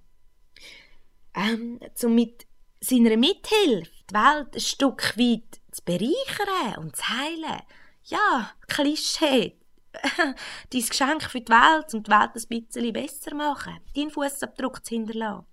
[1.33, 2.45] Ähm, um mit
[2.79, 7.61] seiner Mithilfe die Welt ein Stück weit zu bereichern und zu heilen.
[8.03, 9.57] Ja, Klischee.
[10.69, 13.79] Dein Geschenk für die Welt, um die Welt ein bisschen besser machen.
[13.95, 15.45] Deinen Fußabdruck zu hinterlassen.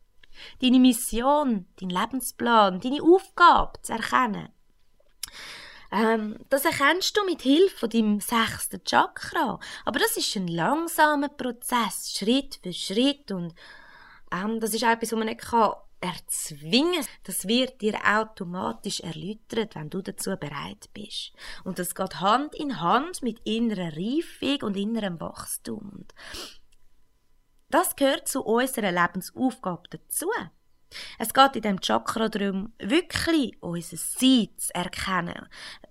[0.60, 4.48] Deine Mission, dein Lebensplan, deine Aufgabe zu erkennen.
[5.92, 9.60] Ähm, das erkennst du mit Hilfe von deinem sechsten Chakra.
[9.84, 13.30] Aber das ist ein langsamer Prozess, Schritt für Schritt.
[13.30, 13.54] Und
[14.32, 17.04] ähm, das ist etwas, was man nicht kann erzwingen.
[17.22, 21.32] Das wird dir automatisch erläutert, wenn du dazu bereit bist.
[21.64, 25.90] Und das geht Hand in Hand mit innerer Reifung und innerem Wachstum.
[25.94, 26.14] Und
[27.74, 30.30] das gehört zu unserer Lebensaufgabe dazu.
[31.18, 35.48] Es geht in dem Chakra darum, wirklich unser Sein zu erkennen,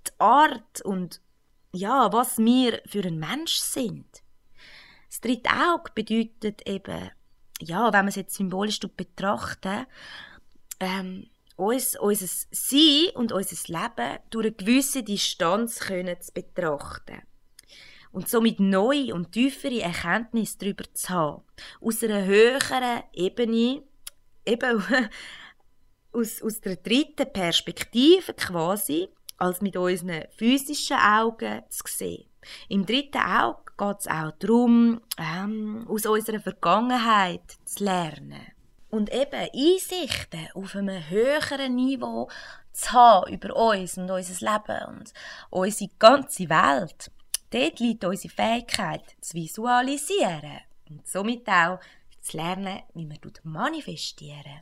[0.07, 1.19] die Art und
[1.73, 4.23] ja, was wir für ein Mensch sind.
[5.09, 7.11] Das dritte Auge bedeutet eben,
[7.59, 9.85] ja, wenn man es jetzt symbolisch betrachten,
[10.79, 17.23] ähm, uns, unser Sein und unser Leben durch eine gewisse Distanz können zu betrachten.
[18.13, 21.43] Und somit neue und tiefere Erkenntnisse darüber zu haben.
[21.81, 23.83] Aus einer höheren Ebene,
[24.45, 24.83] eben
[26.13, 32.29] aus, aus der dritten Perspektive quasi, als mit unseren physischen Augen zu sehen.
[32.69, 38.41] Im dritten Auge geht es auch darum, ähm, aus unserer Vergangenheit zu lernen
[38.89, 42.29] und eben Einsichten auf einem höheren Niveau
[42.73, 45.13] zu haben über uns und unser Leben und
[45.49, 47.11] unsere ganze Welt.
[47.53, 51.79] Dort liegt unsere Fähigkeit zu visualisieren und somit auch
[52.19, 54.61] zu lernen, wie man manifestieren.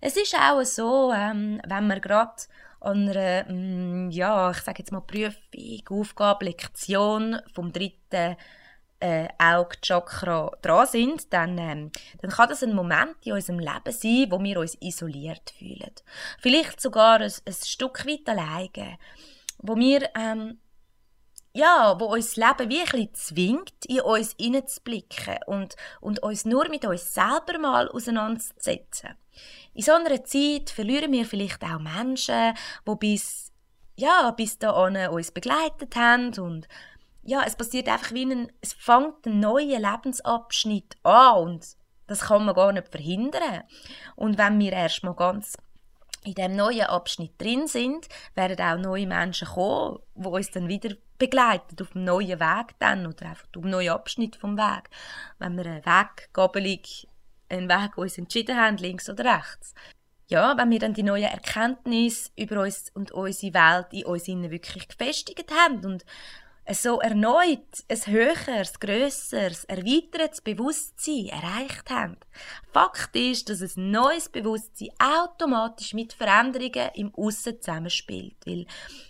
[0.00, 2.42] Es ist auch so, ähm, wenn man gerade
[2.80, 5.42] an einer, mm, ja, ich sage jetzt mal Prüfung,
[5.90, 8.36] Aufgabe, Lektion vom dritten
[9.00, 14.26] äh, Augenchakra dran sind, dann, ähm, dann kann das ein Moment in unserem Leben sein,
[14.30, 15.92] wo wir uns isoliert fühlen.
[16.40, 18.98] Vielleicht sogar ein, ein Stück weit alleine,
[19.58, 20.58] wo wir ähm,
[21.58, 26.84] ja, wo uns das Leben bisschen zwingt, in uns hineinzublicken und, und uns nur mit
[26.84, 29.16] uns selber mal auseinanderzusetzen.
[29.74, 32.54] In so einer Zeit verlieren wir vielleicht auch Menschen,
[32.86, 33.52] die bis,
[33.96, 36.68] ja, bis dahin uns begleitet haben und
[37.24, 41.66] ja, es passiert einfach wie ein, es fängt ein neuer Lebensabschnitt an und
[42.06, 43.64] das kann man gar nicht verhindern.
[44.14, 45.56] Und wenn wir erstmal ganz
[46.28, 50.94] in dem neuen Abschnitt drin sind, werden auch neue Menschen kommen, die uns dann wieder
[51.18, 54.90] begleiten auf dem neuen Weg dann oder einfach auf dem neuen Abschnitt vom Weg.
[55.38, 56.82] Wenn wir eine Weggabelung,
[57.48, 59.74] einen Weg uns entschieden haben, links oder rechts.
[60.28, 64.86] Ja, wenn wir dann die neuen Erkenntnisse über uns und unsere Welt in uns wirklich
[64.86, 66.04] gefestigt haben und
[66.74, 72.16] so erneut ein höheres, grösseres, erweitertes Bewusstsein erreicht haben.
[72.72, 78.36] Fakt ist, dass ein neues Bewusstsein automatisch mit Veränderungen im Aussen zusammenspielt.
[78.46, 78.66] Weil,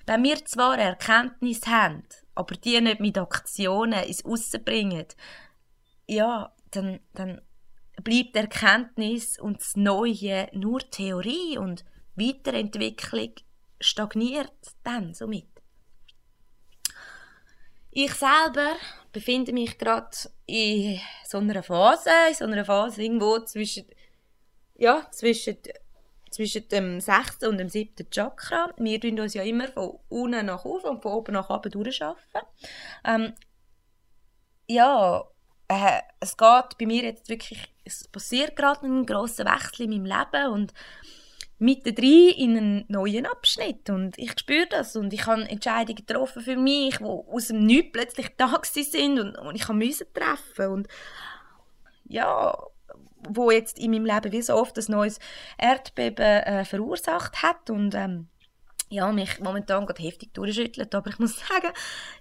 [0.07, 5.07] wenn wir zwar Erkenntnis haben, aber die nicht mit Aktionen ins Aussen bringen,
[6.07, 7.41] ja, dann, dann
[8.03, 13.33] bleibt Erkenntnis und das Neue nur Theorie und Weiterentwicklung
[13.81, 14.53] stagniert
[14.85, 15.58] dann somit.
[17.91, 18.77] Ich selber
[19.13, 23.87] befinde mich gerade in so einer Phase, in so einer Phase irgendwo zwischen,
[24.77, 25.57] ja, zwischen,
[26.31, 28.73] zwischen dem sechsten und dem siebten Chakra.
[28.77, 32.49] Wir tun uns ja immer von unten nach oben und von oben nach unten durcharbeiten.
[33.05, 33.35] Ähm,
[34.69, 35.25] ja,
[35.69, 40.05] äh, es geht bei mir jetzt wirklich, es passiert gerade ein grosser Wechsel in meinem
[40.05, 40.75] Leben und
[41.59, 43.91] mittendrin in einen neuen Abschnitt.
[43.91, 44.97] Und ich spüre das.
[44.97, 49.37] Und ich habe Entscheidungen getroffen für mich, die aus dem Nichts plötzlich da sind und,
[49.37, 50.73] und ich musste treffen.
[50.73, 50.89] Und
[52.05, 52.57] ja,
[53.29, 55.19] wo jetzt in meinem Leben wie so oft ein neues
[55.59, 57.71] Erdbeben äh, verursacht hat.
[57.71, 58.29] Und ähm,
[58.91, 61.73] ja, mich momentan gerade heftig durchschüttelt, aber ich muss sagen,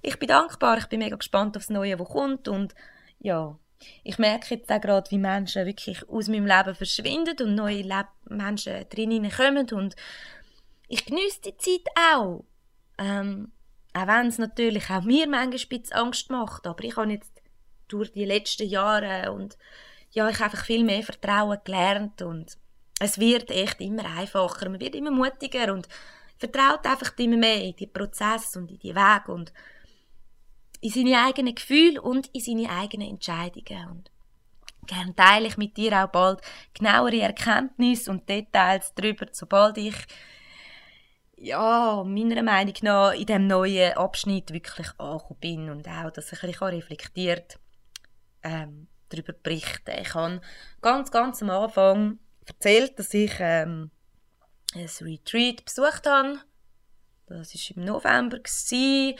[0.02, 2.48] ich bin dankbar, ich bin mega gespannt auf das Neue, was kommt.
[2.48, 2.76] Und
[3.20, 3.58] ja,
[4.04, 8.08] ich merke jetzt auch gerade, wie Menschen wirklich aus meinem Leben verschwinden und neue Leb
[8.26, 9.96] Menschen drin kommen und
[10.88, 12.46] ich genieße die Zeit auch.
[12.98, 13.52] Ähm,
[13.94, 17.42] auch wenn es natürlich auch mir manchmal Angst macht, aber ich habe jetzt
[17.88, 19.58] durch die letzten Jahre und
[20.12, 22.22] ja, ich habe einfach viel mehr Vertrauen gelernt.
[22.22, 22.58] Und
[23.00, 25.88] es wird echt immer einfacher, man wird immer mutiger und
[26.38, 29.32] vertraut einfach immer mehr in die Prozesse und in die Wege.
[29.32, 29.54] Und
[30.82, 33.90] in seine eigenen Gefühle und in seine eigenen Entscheidungen.
[33.90, 34.12] Und
[34.86, 36.42] gerne teile ich mit dir auch bald
[36.74, 39.96] genauere Erkenntnisse und Details darüber, sobald ich
[41.40, 46.44] ja, meiner Meinung nach in dem neuen Abschnitt wirklich angekommen bin und auch, dass ich
[46.44, 47.60] ein reflektiert
[48.44, 50.42] ähm, darüber berichten Ich habe
[50.82, 53.92] ganz, ganz am Anfang erzählt, dass ich ähm,
[54.74, 56.40] ein Retreat besucht habe.
[57.28, 58.40] Das war im November.
[58.40, 59.16] Gewesen.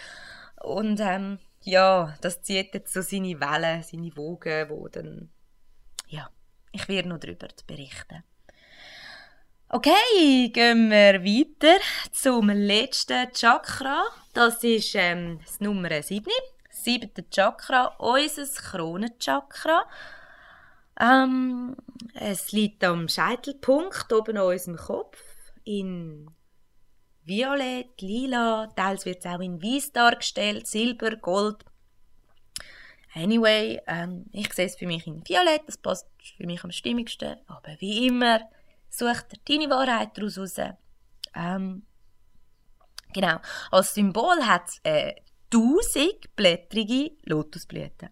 [0.64, 5.30] Und ähm, ja, das zieht jetzt so seine Wellen, seine Wogen, wo dann,
[6.08, 6.30] ja,
[6.72, 8.24] ich werde noch darüber berichten.
[9.70, 14.06] Okay, gehen wir weiter zum letzten Chakra.
[14.34, 16.24] Das ist ähm, das Nummer 7.
[16.70, 19.84] Das siebte Chakra, unser Kronenchakra.
[21.02, 21.76] Ähm,
[22.14, 25.22] es liegt am Scheitelpunkt oben an unserem Kopf
[25.66, 26.32] in
[27.28, 31.66] Violett, Lila, teils wird es auch in Weiß dargestellt, Silber, Gold.
[33.14, 37.36] Anyway, ähm, ich sehe es für mich in Violett, das passt für mich am stimmigsten.
[37.48, 38.40] Aber wie immer,
[38.90, 40.56] such dir deine Wahrheit daraus raus.
[41.36, 41.84] Ähm,
[43.14, 43.40] genau.
[43.72, 45.16] Als Symbol hat es äh,
[45.50, 48.10] tausend blättrige Lotusblüten.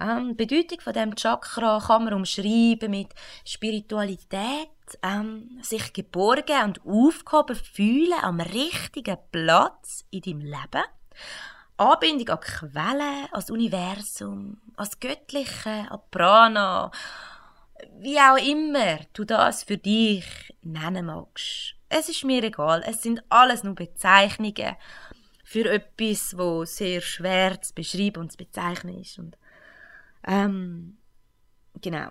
[0.00, 3.08] Ähm, die Bedeutung von dem Chakra kann man umschreiben mit
[3.44, 4.68] Spiritualität,
[5.02, 10.84] ähm, sich geborgen und aufgehoben fühlen am richtigen Platz in deinem Leben.
[11.76, 16.90] Anbindung an Quellen, ans Universum, ans Göttliche, an Prana,
[17.98, 20.24] wie auch immer du das für dich
[20.62, 21.74] nennen magst.
[21.88, 24.76] Es ist mir egal, es sind alles nur Bezeichnungen
[25.44, 29.18] für etwas, wo sehr schwer zu beschreiben und zu bezeichnen ist.
[29.18, 29.36] Und,
[30.26, 30.98] ähm,
[31.80, 32.10] genau.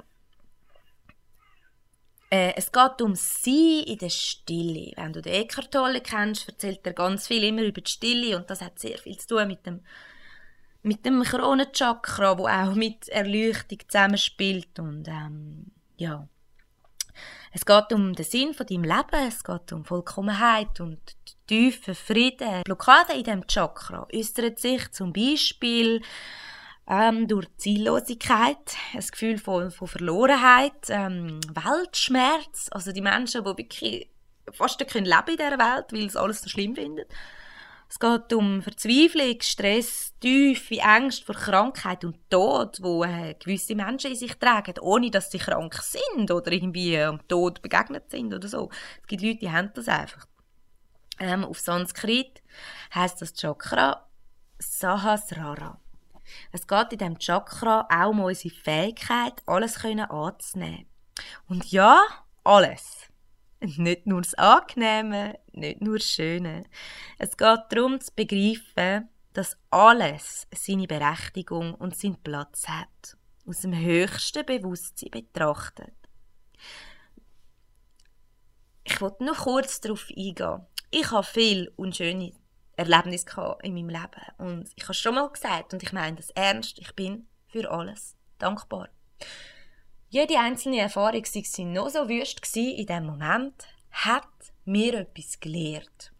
[2.29, 4.91] Äh, es geht um Sie in der Stille.
[4.95, 8.49] Wenn du den Eckhart Tolle kennst, erzählt er ganz viel immer über die Stille und
[8.49, 9.81] das hat sehr viel zu tun mit dem
[10.83, 16.27] mit dem Kronenchakra, wo auch mit Erleuchtung zusammenspielt und ähm, ja.
[17.53, 20.99] Es geht um den Sinn von deinem Leben, es geht um Vollkommenheit und
[21.47, 22.63] tiefen Frieden.
[22.63, 26.01] Blockade in diesem Chakra äußert sich zum Beispiel
[26.87, 34.09] ähm, durch Ziellosigkeit, ein Gefühl von, von Verlorenheit, ähm, Weltschmerz, also die Menschen, die wirklich
[34.51, 37.05] fast nicht leben in dieser Welt, weil sie alles so schlimm finden.
[37.89, 44.11] Es geht um Verzweiflung, Stress, tiefe Ängste vor Krankheit und Tod, wo äh, gewisse Menschen
[44.11, 48.47] in sich tragen, ohne dass sie krank sind oder irgendwie am Tod begegnet sind oder
[48.47, 48.71] so.
[49.01, 50.25] Es gibt Leute, die haben das einfach.
[51.19, 52.41] Ähm, auf Sanskrit
[52.95, 54.09] heißt das Chakra
[54.57, 55.79] Sahasrara.
[56.51, 60.87] Es geht in diesem Chakra auch um unsere Fähigkeit, alles können anzunehmen.
[61.47, 62.01] Und ja,
[62.43, 63.09] alles.
[63.59, 66.65] Nicht nur das Angenehme, nicht nur das Schöne.
[67.17, 73.17] Es geht darum zu begreifen, dass alles seine Berechtigung und seinen Platz hat.
[73.47, 75.93] Aus dem höchsten Bewusstsein betrachtet.
[78.83, 80.65] Ich wollte noch kurz darauf eingehen.
[80.91, 82.33] Ich habe viel unschöne
[82.75, 83.25] Erlebnis
[83.61, 84.21] in meinem Leben.
[84.37, 88.15] Und ich habe schon mal gesagt, und ich meine das ernst, ich bin für alles
[88.39, 88.89] dankbar.
[90.09, 94.27] Jede einzelne Erfahrung, sei sie noch so wüst gewesen, in dem Moment, hat
[94.65, 96.11] mir etwas gelehrt.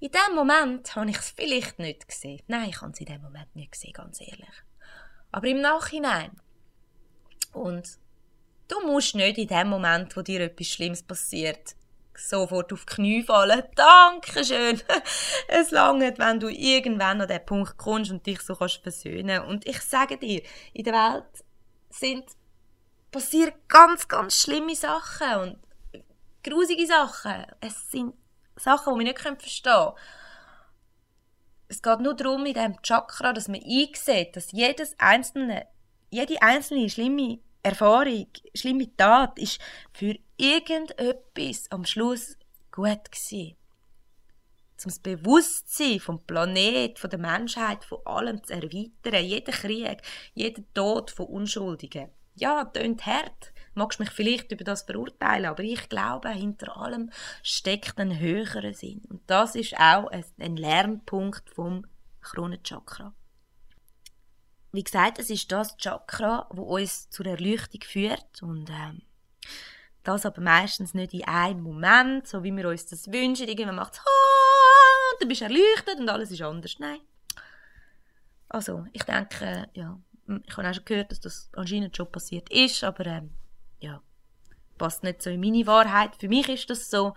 [0.00, 2.42] In dem Moment habe ich es vielleicht nicht gesehen.
[2.48, 4.48] Nein, ich habe es in dem Moment nicht gesehen, ganz ehrlich.
[5.30, 6.32] Aber im Nachhinein.
[7.52, 7.98] Und
[8.68, 11.76] du musst nicht in dem Moment, wo dir etwas Schlimmes passiert,
[12.16, 13.62] sofort auf die Knie fallen.
[13.74, 14.80] Dankeschön.
[15.48, 19.42] es langt, wenn du irgendwann an den Punkt kommst und dich so kannst versöhnen.
[19.44, 21.44] Und ich sage dir, in der Welt
[21.90, 22.24] sind
[23.10, 25.58] passieren ganz, ganz schlimme Sachen und
[26.42, 27.46] grusige Sachen.
[27.60, 28.14] Es sind
[28.56, 29.94] Sachen, die wir nicht verstehen können.
[31.68, 35.66] Es geht nur darum, in diesem Chakra, dass man einsieht, dass jedes einzelne,
[36.10, 39.60] jede einzelne schlimme Erfahrung, schlimme Tat ist
[39.92, 42.36] für irgendetwas am Schluss
[42.72, 43.56] gut gewesen.
[44.84, 49.24] Um das Bewusstsein vom Planet, von der Menschheit, von allem zu erweitern.
[49.24, 50.02] Jeder Krieg,
[50.34, 52.10] jeder Tod von Unschuldigen.
[52.34, 53.52] Ja, tönt hart.
[53.74, 57.10] Magst mich vielleicht über das verurteilen, aber ich glaube, hinter allem
[57.42, 59.02] steckt ein höherer Sinn.
[59.08, 61.86] Und das ist auch ein Lernpunkt vom
[62.20, 63.14] Kronenchakra.
[64.72, 69.02] Wie gesagt, es ist das Chakra, wo uns zur Erleuchtung führt und ähm,
[70.02, 73.48] das aber meistens nicht in einem Moment, so wie wir uns das wünschen.
[73.48, 76.78] Irgendwann macht es und dann bist du erleuchtet und alles ist anders.
[76.78, 77.00] Nein.
[78.48, 79.98] Also, ich denke, ja,
[80.46, 83.30] ich habe auch schon gehört, dass das anscheinend schon passiert ist, aber ähm,
[83.80, 84.02] ja,
[84.78, 86.16] passt nicht so in meine Wahrheit.
[86.16, 87.14] Für mich ist das so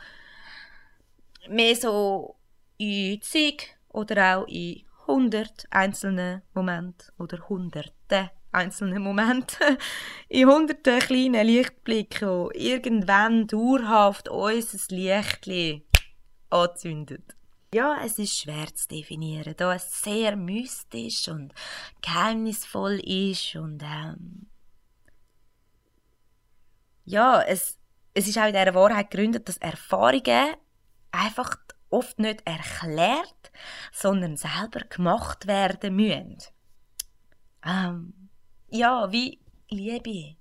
[1.47, 2.35] mehr so
[2.77, 9.77] in zig oder auch in 100 einzelnen Momente oder hunderte einzelne Momente,
[10.29, 15.83] in hunderten kleinen Lichtblicken, die irgendwann dauerhaft unser Licht
[16.49, 17.35] anzündet.
[17.73, 21.53] Ja, es ist schwer zu definieren, da es sehr mystisch und
[22.01, 24.47] geheimnisvoll ist und ähm,
[27.03, 27.77] ja, es,
[28.13, 30.55] es ist auch in dieser Wahrheit gegründet, dass Erfahrungen
[31.11, 31.57] einfach
[31.89, 33.44] oft nicht erklärt,
[33.91, 36.37] sondern selber gemacht werden müssen.
[37.65, 38.29] Ähm,
[38.69, 39.39] ja, wie
[39.69, 40.35] Liebe.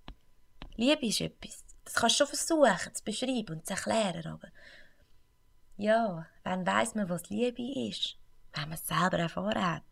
[0.76, 1.64] Liebe ist etwas.
[1.84, 4.48] Das kannst du schon versuchen zu beschreiben und zu erklären, aber
[5.76, 8.16] ja, wann weiß man, was Liebe ist?
[8.52, 9.82] Wenn man es selber erfahren hat.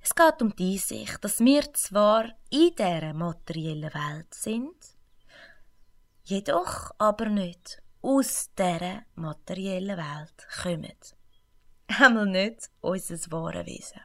[0.00, 4.76] Es geht um die Sicht, dass wir zwar in dieser materiellen Welt sind,
[6.24, 10.96] jedoch aber nicht aus dieser materiellen Welt kommen.
[11.88, 14.00] Einmal nicht unser wahres Wesen.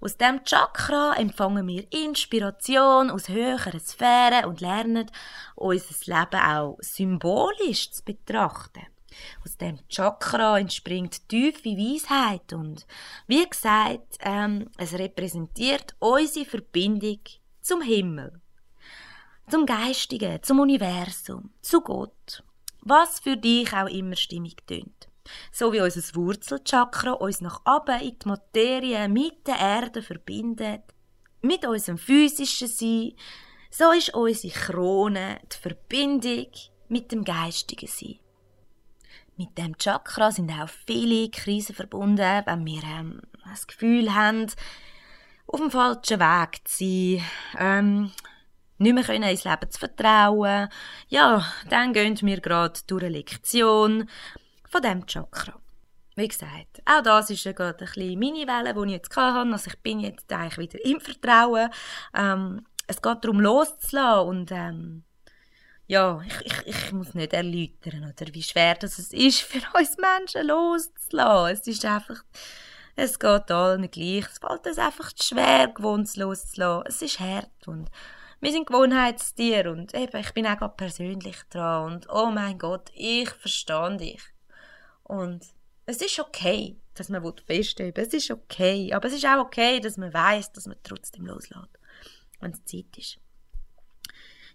[0.00, 5.10] Aus dem Chakra empfangen wir Inspiration aus höheren Sphären und lernen,
[5.54, 8.86] unser Leben auch symbolisch zu betrachten.
[9.42, 12.86] Aus dem Chakra entspringt tiefe Weisheit und
[13.26, 17.20] wie gesagt, ähm, es repräsentiert unsere Verbindung
[17.62, 18.40] zum Himmel,
[19.48, 22.42] zum Geistigen, zum Universum, zu Gott,
[22.82, 25.08] was für dich auch immer stimmig tönt.
[25.52, 30.82] So wie unser Wurzelchakra uns nach oben in die Materie mit der Erde verbindet,
[31.42, 33.12] mit unserem physischen Sein,
[33.70, 36.46] so ist unsere Krone die Verbindung
[36.88, 38.18] mit dem geistigen Sein.
[39.36, 44.46] Mit dem Chakra sind auch viele Krisen verbunden, wenn wir ähm, das Gefühl haben,
[45.46, 47.22] auf dem falschen Weg zu sein,
[47.58, 48.12] ähm,
[48.78, 50.68] nicht mehr können ins Leben zu vertrauen.
[51.08, 54.08] Ja, dann gehen wir gerade durch eine Lektion
[54.76, 55.54] von diesem Chakra.
[56.16, 59.52] Wie gesagt, auch das ist ja gerade ein bisschen meine Welle, die ich jetzt hatte.
[59.52, 61.70] Also ich bin jetzt eigentlich wieder im Vertrauen.
[62.14, 65.04] Ähm, es geht darum, loszulassen und ähm,
[65.86, 70.46] ja, ich, ich, ich muss nicht erläutern, oder, wie schwer das ist für uns Menschen
[70.46, 71.54] loszulassen.
[71.54, 72.22] Es ist einfach,
[72.96, 74.26] es geht allen gleich.
[74.30, 76.86] Es fällt uns einfach schwer, gewohnt loszulassen.
[76.86, 77.90] Es ist hart und
[78.40, 82.90] wir sind Gewohnheitstiere und eben, ich bin auch gerade persönlich dran und oh mein Gott,
[82.94, 84.35] ich verstehe dich.
[85.06, 85.46] Und
[85.86, 88.92] es ist okay, dass man festheben Es ist okay.
[88.92, 91.78] Aber es ist auch okay, dass man weiß, dass man trotzdem loslässt,
[92.40, 93.18] wenn es Zeit ist.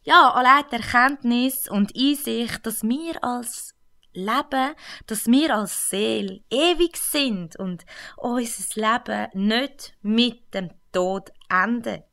[0.04, 3.76] Ja, allein die Erkenntnis und Einsicht, dass wir als
[4.14, 4.74] Leben,
[5.08, 7.86] dass wir als Seele ewig sind und
[8.18, 12.06] unser Leben nicht mit dem Tod endet,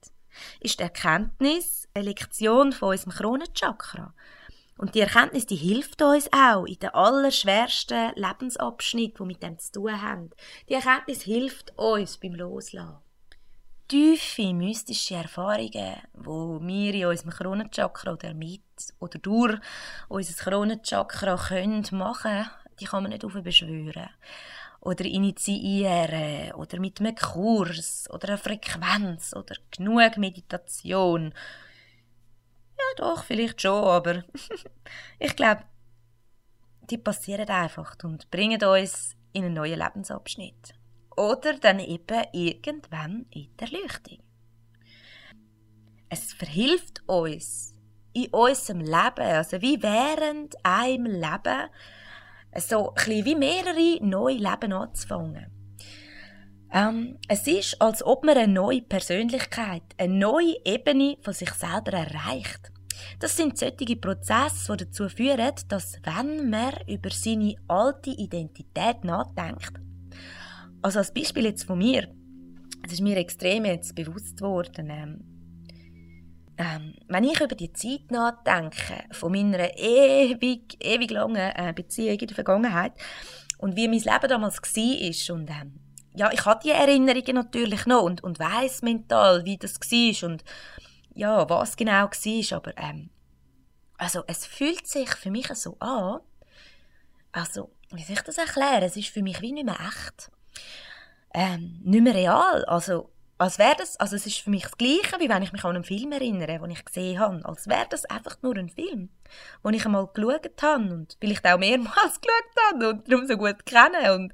[0.61, 4.14] ist die Erkenntnis eine Lektion von unserem Kronenchakra.
[4.78, 9.72] Und die Erkenntnis, die hilft uns auch in den allerschwersten Lebensabschnitten, die mit dem zu
[9.72, 10.30] tun haben.
[10.68, 12.98] Die Erkenntnis hilft uns beim Loslassen.
[13.88, 18.62] Tiefe, mystische Erfahrungen, wo wir in unserem Kronenchakra oder mit
[19.00, 19.58] oder durch
[20.08, 22.46] unser Kronenchakra können machen,
[22.78, 24.10] die kann man nicht beschwören
[24.80, 31.32] oder initiieren oder mit einem Kurs oder einer Frequenz oder genug Meditation
[32.78, 34.24] ja, doch, vielleicht schon, aber
[35.18, 35.62] ich glaube,
[36.90, 40.74] die passieren einfach und bringen uns in einen neuen Lebensabschnitt.
[41.16, 44.18] Oder dann eben irgendwann in der Erleuchtung.
[46.08, 47.74] Es verhilft uns
[48.12, 51.68] in unserem Leben, also wie während einem Leben,
[52.56, 55.57] so ein wie mehrere neue Leben anzufangen.
[56.72, 61.92] Ähm, es ist, als ob man eine neue Persönlichkeit, eine neue Ebene von sich selber
[61.92, 62.72] erreicht.
[63.20, 69.80] Das sind solche Prozesse, die dazu führen, dass wenn man über seine alte Identität nachdenkt,
[70.82, 72.08] also als Beispiel jetzt von mir,
[72.84, 75.24] es ist mir extrem jetzt bewusst geworden, ähm,
[76.58, 82.26] ähm, wenn ich über die Zeit nachdenke, von meiner ewig, ewig langen äh, Beziehung in
[82.26, 82.92] der Vergangenheit
[83.58, 85.80] und wie mein Leben damals war und ähm,
[86.18, 90.44] ja, ich habe die Erinnerungen natürlich noch und, und weiß mental, wie das war und
[91.14, 93.10] ja, was genau war, aber ähm,
[93.96, 96.20] also es fühlt sich für mich so an,
[97.32, 98.82] also, wie soll ich das erklären?
[98.82, 100.30] Es ist für mich wie nicht mehr echt.
[101.34, 102.64] Ähm, nicht mehr real.
[102.64, 105.64] Also, als wäre das, also es ist für mich das Gleiche, wie wenn ich mich
[105.64, 107.44] an einen Film erinnere, den ich gesehen habe.
[107.44, 109.10] Als wäre das einfach nur ein Film,
[109.64, 113.64] den ich einmal geschaut habe und vielleicht auch mehrmals geschaut habe und darum so gut
[113.66, 114.14] kenne.
[114.14, 114.32] Und,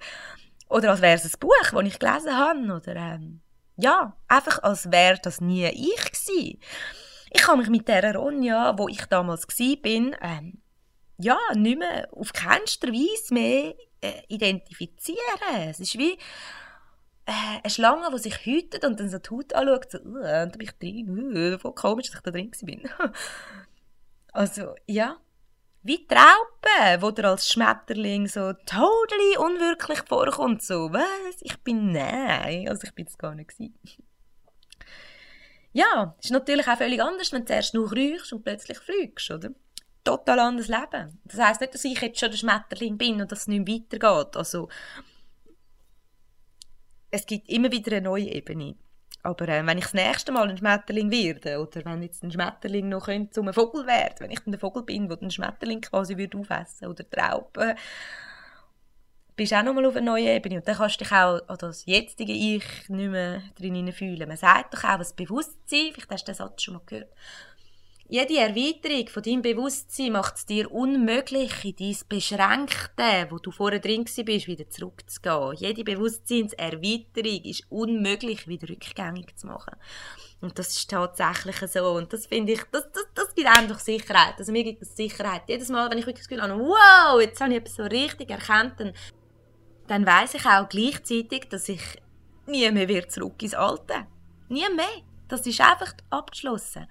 [0.68, 2.60] oder als wäre es ein Buch, das ich gelesen habe.
[2.60, 3.40] Oder, ähm,
[3.76, 6.60] ja, einfach als wäre das nie ich gewesen.
[7.30, 10.60] Ich kann mich mit der Ronja, wo ich damals war, bin, ähm,
[11.18, 15.68] ja, nicht mehr, auf keinster Weise mehr äh, identifizieren.
[15.68, 16.12] Es ist wie
[17.26, 20.22] äh, eine Schlange, die sich hütet und dann so die Haut anschaut, so, uh, und
[20.22, 22.88] dann bin ich drin, uh, voll komisch, dass ich da drin bin.
[24.32, 25.16] also, ja,
[25.84, 30.62] wie die Raupe, wo der als Schmetterling so totally unwirklich vorkommt.
[30.62, 31.36] So, was?
[31.40, 32.68] Ich bin nein.
[32.68, 33.52] Also ich bin es gar nicht.
[35.72, 39.50] Ja, ist natürlich auch völlig anders, wenn du zuerst nur riechst und plötzlich fliegst, oder?
[40.04, 41.20] Total anderes Leben.
[41.24, 44.36] Das heisst nicht, dass ich jetzt schon der Schmetterling bin und dass es nicht weitergeht.
[44.36, 44.68] Also,
[47.10, 48.76] es gibt immer wieder eine neue Ebene.
[49.24, 52.90] Aber äh, wenn ich das nächste Mal ein Schmetterling werde, oder wenn jetzt ein Schmetterling
[52.90, 56.16] noch könnte, zum Vogel werden, wenn ich dann der Vogel bin, der den Schmetterling quasi
[56.18, 57.74] würde aufessen oder Trauben,
[59.34, 60.56] bist du auch nochmal auf einer neuen Ebene.
[60.56, 64.28] Und dann kannst du dich auch an das jetzige Ich nicht mehr drin fühlen.
[64.28, 67.08] Man sagt doch auch, das Bewusstsein, vielleicht hast du den Satz schon mal gehört,
[68.06, 73.80] Jede Erweiterung von deinem Bewusstsein macht es dir unmöglich, in dein Beschränkte, wo du vorher
[73.80, 75.54] drin bist, wieder zurückzugehen.
[75.56, 79.76] Jede Bewusstseinserweiterung ist unmöglich, wieder rückgängig zu machen.
[80.42, 81.92] Und das ist tatsächlich so.
[81.92, 84.34] Und das finde ich, das, das, das gibt einem doch Sicherheit.
[84.36, 85.44] Also mir gibt es Sicherheit.
[85.48, 88.30] Jedes Mal, wenn ich wirklich das Gefühl habe, wow, jetzt habe ich etwas so richtig
[88.30, 88.92] erkannt, dann,
[89.86, 91.80] dann weiss ich auch gleichzeitig, dass ich
[92.46, 94.06] nie mehr wieder zurück ins Alte.
[94.50, 95.02] Nie mehr.
[95.28, 96.86] Das ist einfach abgeschlossen.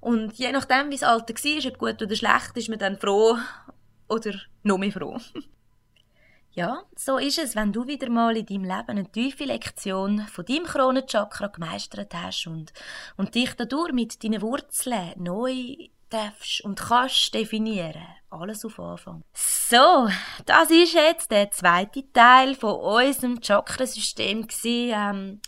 [0.00, 3.36] Und je nachdem, wie das Alter war, ob gut oder schlecht, ist man dann froh
[4.08, 4.32] oder
[4.62, 5.18] noch mehr froh.
[6.52, 10.44] ja, so ist es, wenn du wieder mal in deinem Leben eine tiefe Lektion von
[10.44, 12.72] deinem Kronenchakra gemeistert hast und,
[13.16, 15.76] und dich dadurch mit deinen Wurzeln neu
[16.10, 18.06] darfst und kannst definieren.
[18.30, 19.22] Alles auf Anfang.
[19.32, 20.08] So,
[20.46, 24.46] das ist jetzt der zweite Teil von unserem Chakrasystem.
[24.64, 25.40] Ähm,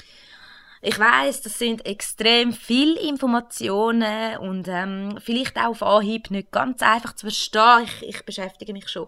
[0.82, 6.80] ich weiß, das sind extrem viele Informationen und ähm, vielleicht auch auf Anhieb nicht ganz
[6.82, 7.84] einfach zu verstehen.
[7.84, 9.06] Ich, ich beschäftige mich schon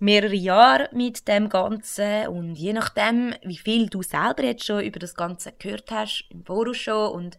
[0.00, 4.98] mehrere Jahre mit dem Ganzen und je nachdem, wie viel du selber jetzt schon über
[4.98, 7.38] das Ganze gehört hast, im Voraus schon und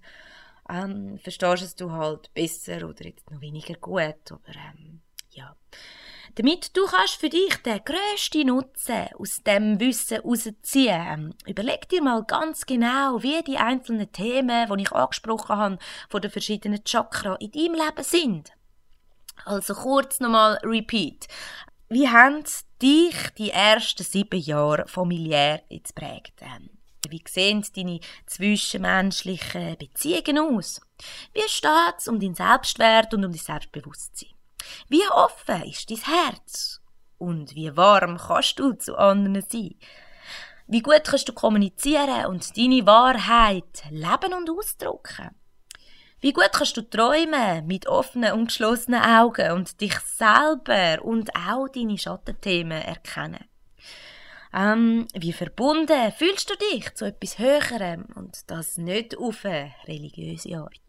[0.69, 5.00] ähm, verstehst es du halt besser oder jetzt noch weniger gut, aber ähm.
[6.35, 12.01] Damit du kannst für dich den grössten Nutzen aus dem Wissen herausziehen, ähm, überleg dir
[12.01, 15.77] mal ganz genau, wie die einzelnen Themen, die ich angesprochen habe,
[16.09, 18.51] von den verschiedenen Chakra in deinem Leben sind.
[19.43, 21.27] Also kurz nochmal Repeat.
[21.89, 22.43] Wie haben
[22.81, 26.41] dich die ersten sieben Jahre familiär jetzt prägt?
[26.41, 26.69] Ähm,
[27.09, 30.79] wie sehen deine zwischenmenschlichen Beziehungen aus?
[31.33, 34.30] Wie steht es um deinen Selbstwert und um dein Selbstbewusstsein?
[34.89, 36.81] Wie offen ist dein Herz?
[37.17, 39.75] Und wie warm kannst du zu anderen sein?
[40.67, 45.31] Wie gut kannst du kommunizieren und deine Wahrheit leben und ausdrücken?
[46.21, 51.67] Wie gut kannst du träumen mit offenen und geschlossenen Augen und dich selber und auch
[51.67, 53.45] deine Schattenthemen erkennen?
[54.53, 60.57] Ähm, wie verbunden fühlst du dich zu etwas Höherem und das nicht auf eine religiöse
[60.57, 60.79] Art?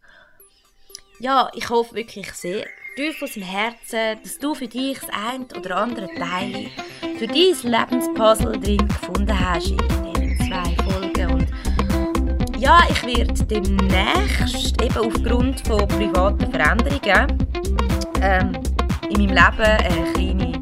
[1.19, 5.45] Ja, ich hoffe wirklich sehr, tief aus dem Herzen, dass du für dich das ein
[5.57, 6.67] oder andere Teil
[7.17, 9.77] für dein Lebenspuzzle drin gefunden hast in
[10.13, 11.31] diesen zwei Folgen.
[11.31, 11.47] Und
[12.59, 17.47] ja, ich werde demnächst eben aufgrund von privaten Veränderungen
[18.21, 18.53] ähm,
[19.09, 20.61] in meinem Leben eine kleine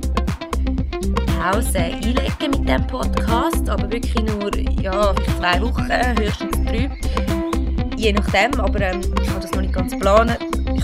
[1.38, 6.90] Pause einlegen mit diesem Podcast, aber wirklich nur ja, zwei Wochen, höchstens drei.
[7.98, 10.38] Je nachdem, aber ähm, ich habe das noch nicht ganz geplant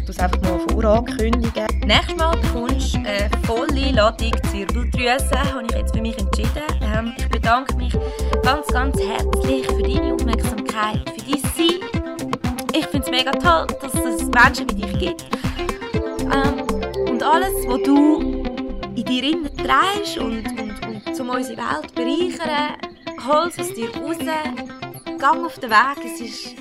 [0.07, 1.67] tue es einfach mal vorankündigen.
[1.85, 6.63] Nächstes Mal bekommst du eine volle Ladung Zirbeldrüse, habe ich jetzt für mich entschieden.
[6.81, 7.93] Ähm, ich bedanke mich
[8.41, 12.05] ganz, ganz herzlich für deine Aufmerksamkeit, für dein Sein.
[12.73, 15.25] Ich finde es mega toll, dass es Menschen wie dich gibt.
[15.93, 18.43] Ähm, und alles, was du
[18.95, 22.77] in dir innen trägst und, und, und um unsere Welt bereichern,
[23.27, 24.17] hol es aus dir raus,
[25.17, 26.55] gang auf den Weg, es, ist,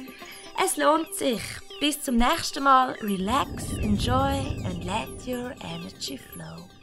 [0.64, 1.42] es lohnt sich.
[1.78, 2.96] Bis zum nächsten Mal.
[3.02, 4.14] Relax, enjoy
[4.64, 6.75] and let your energy flow.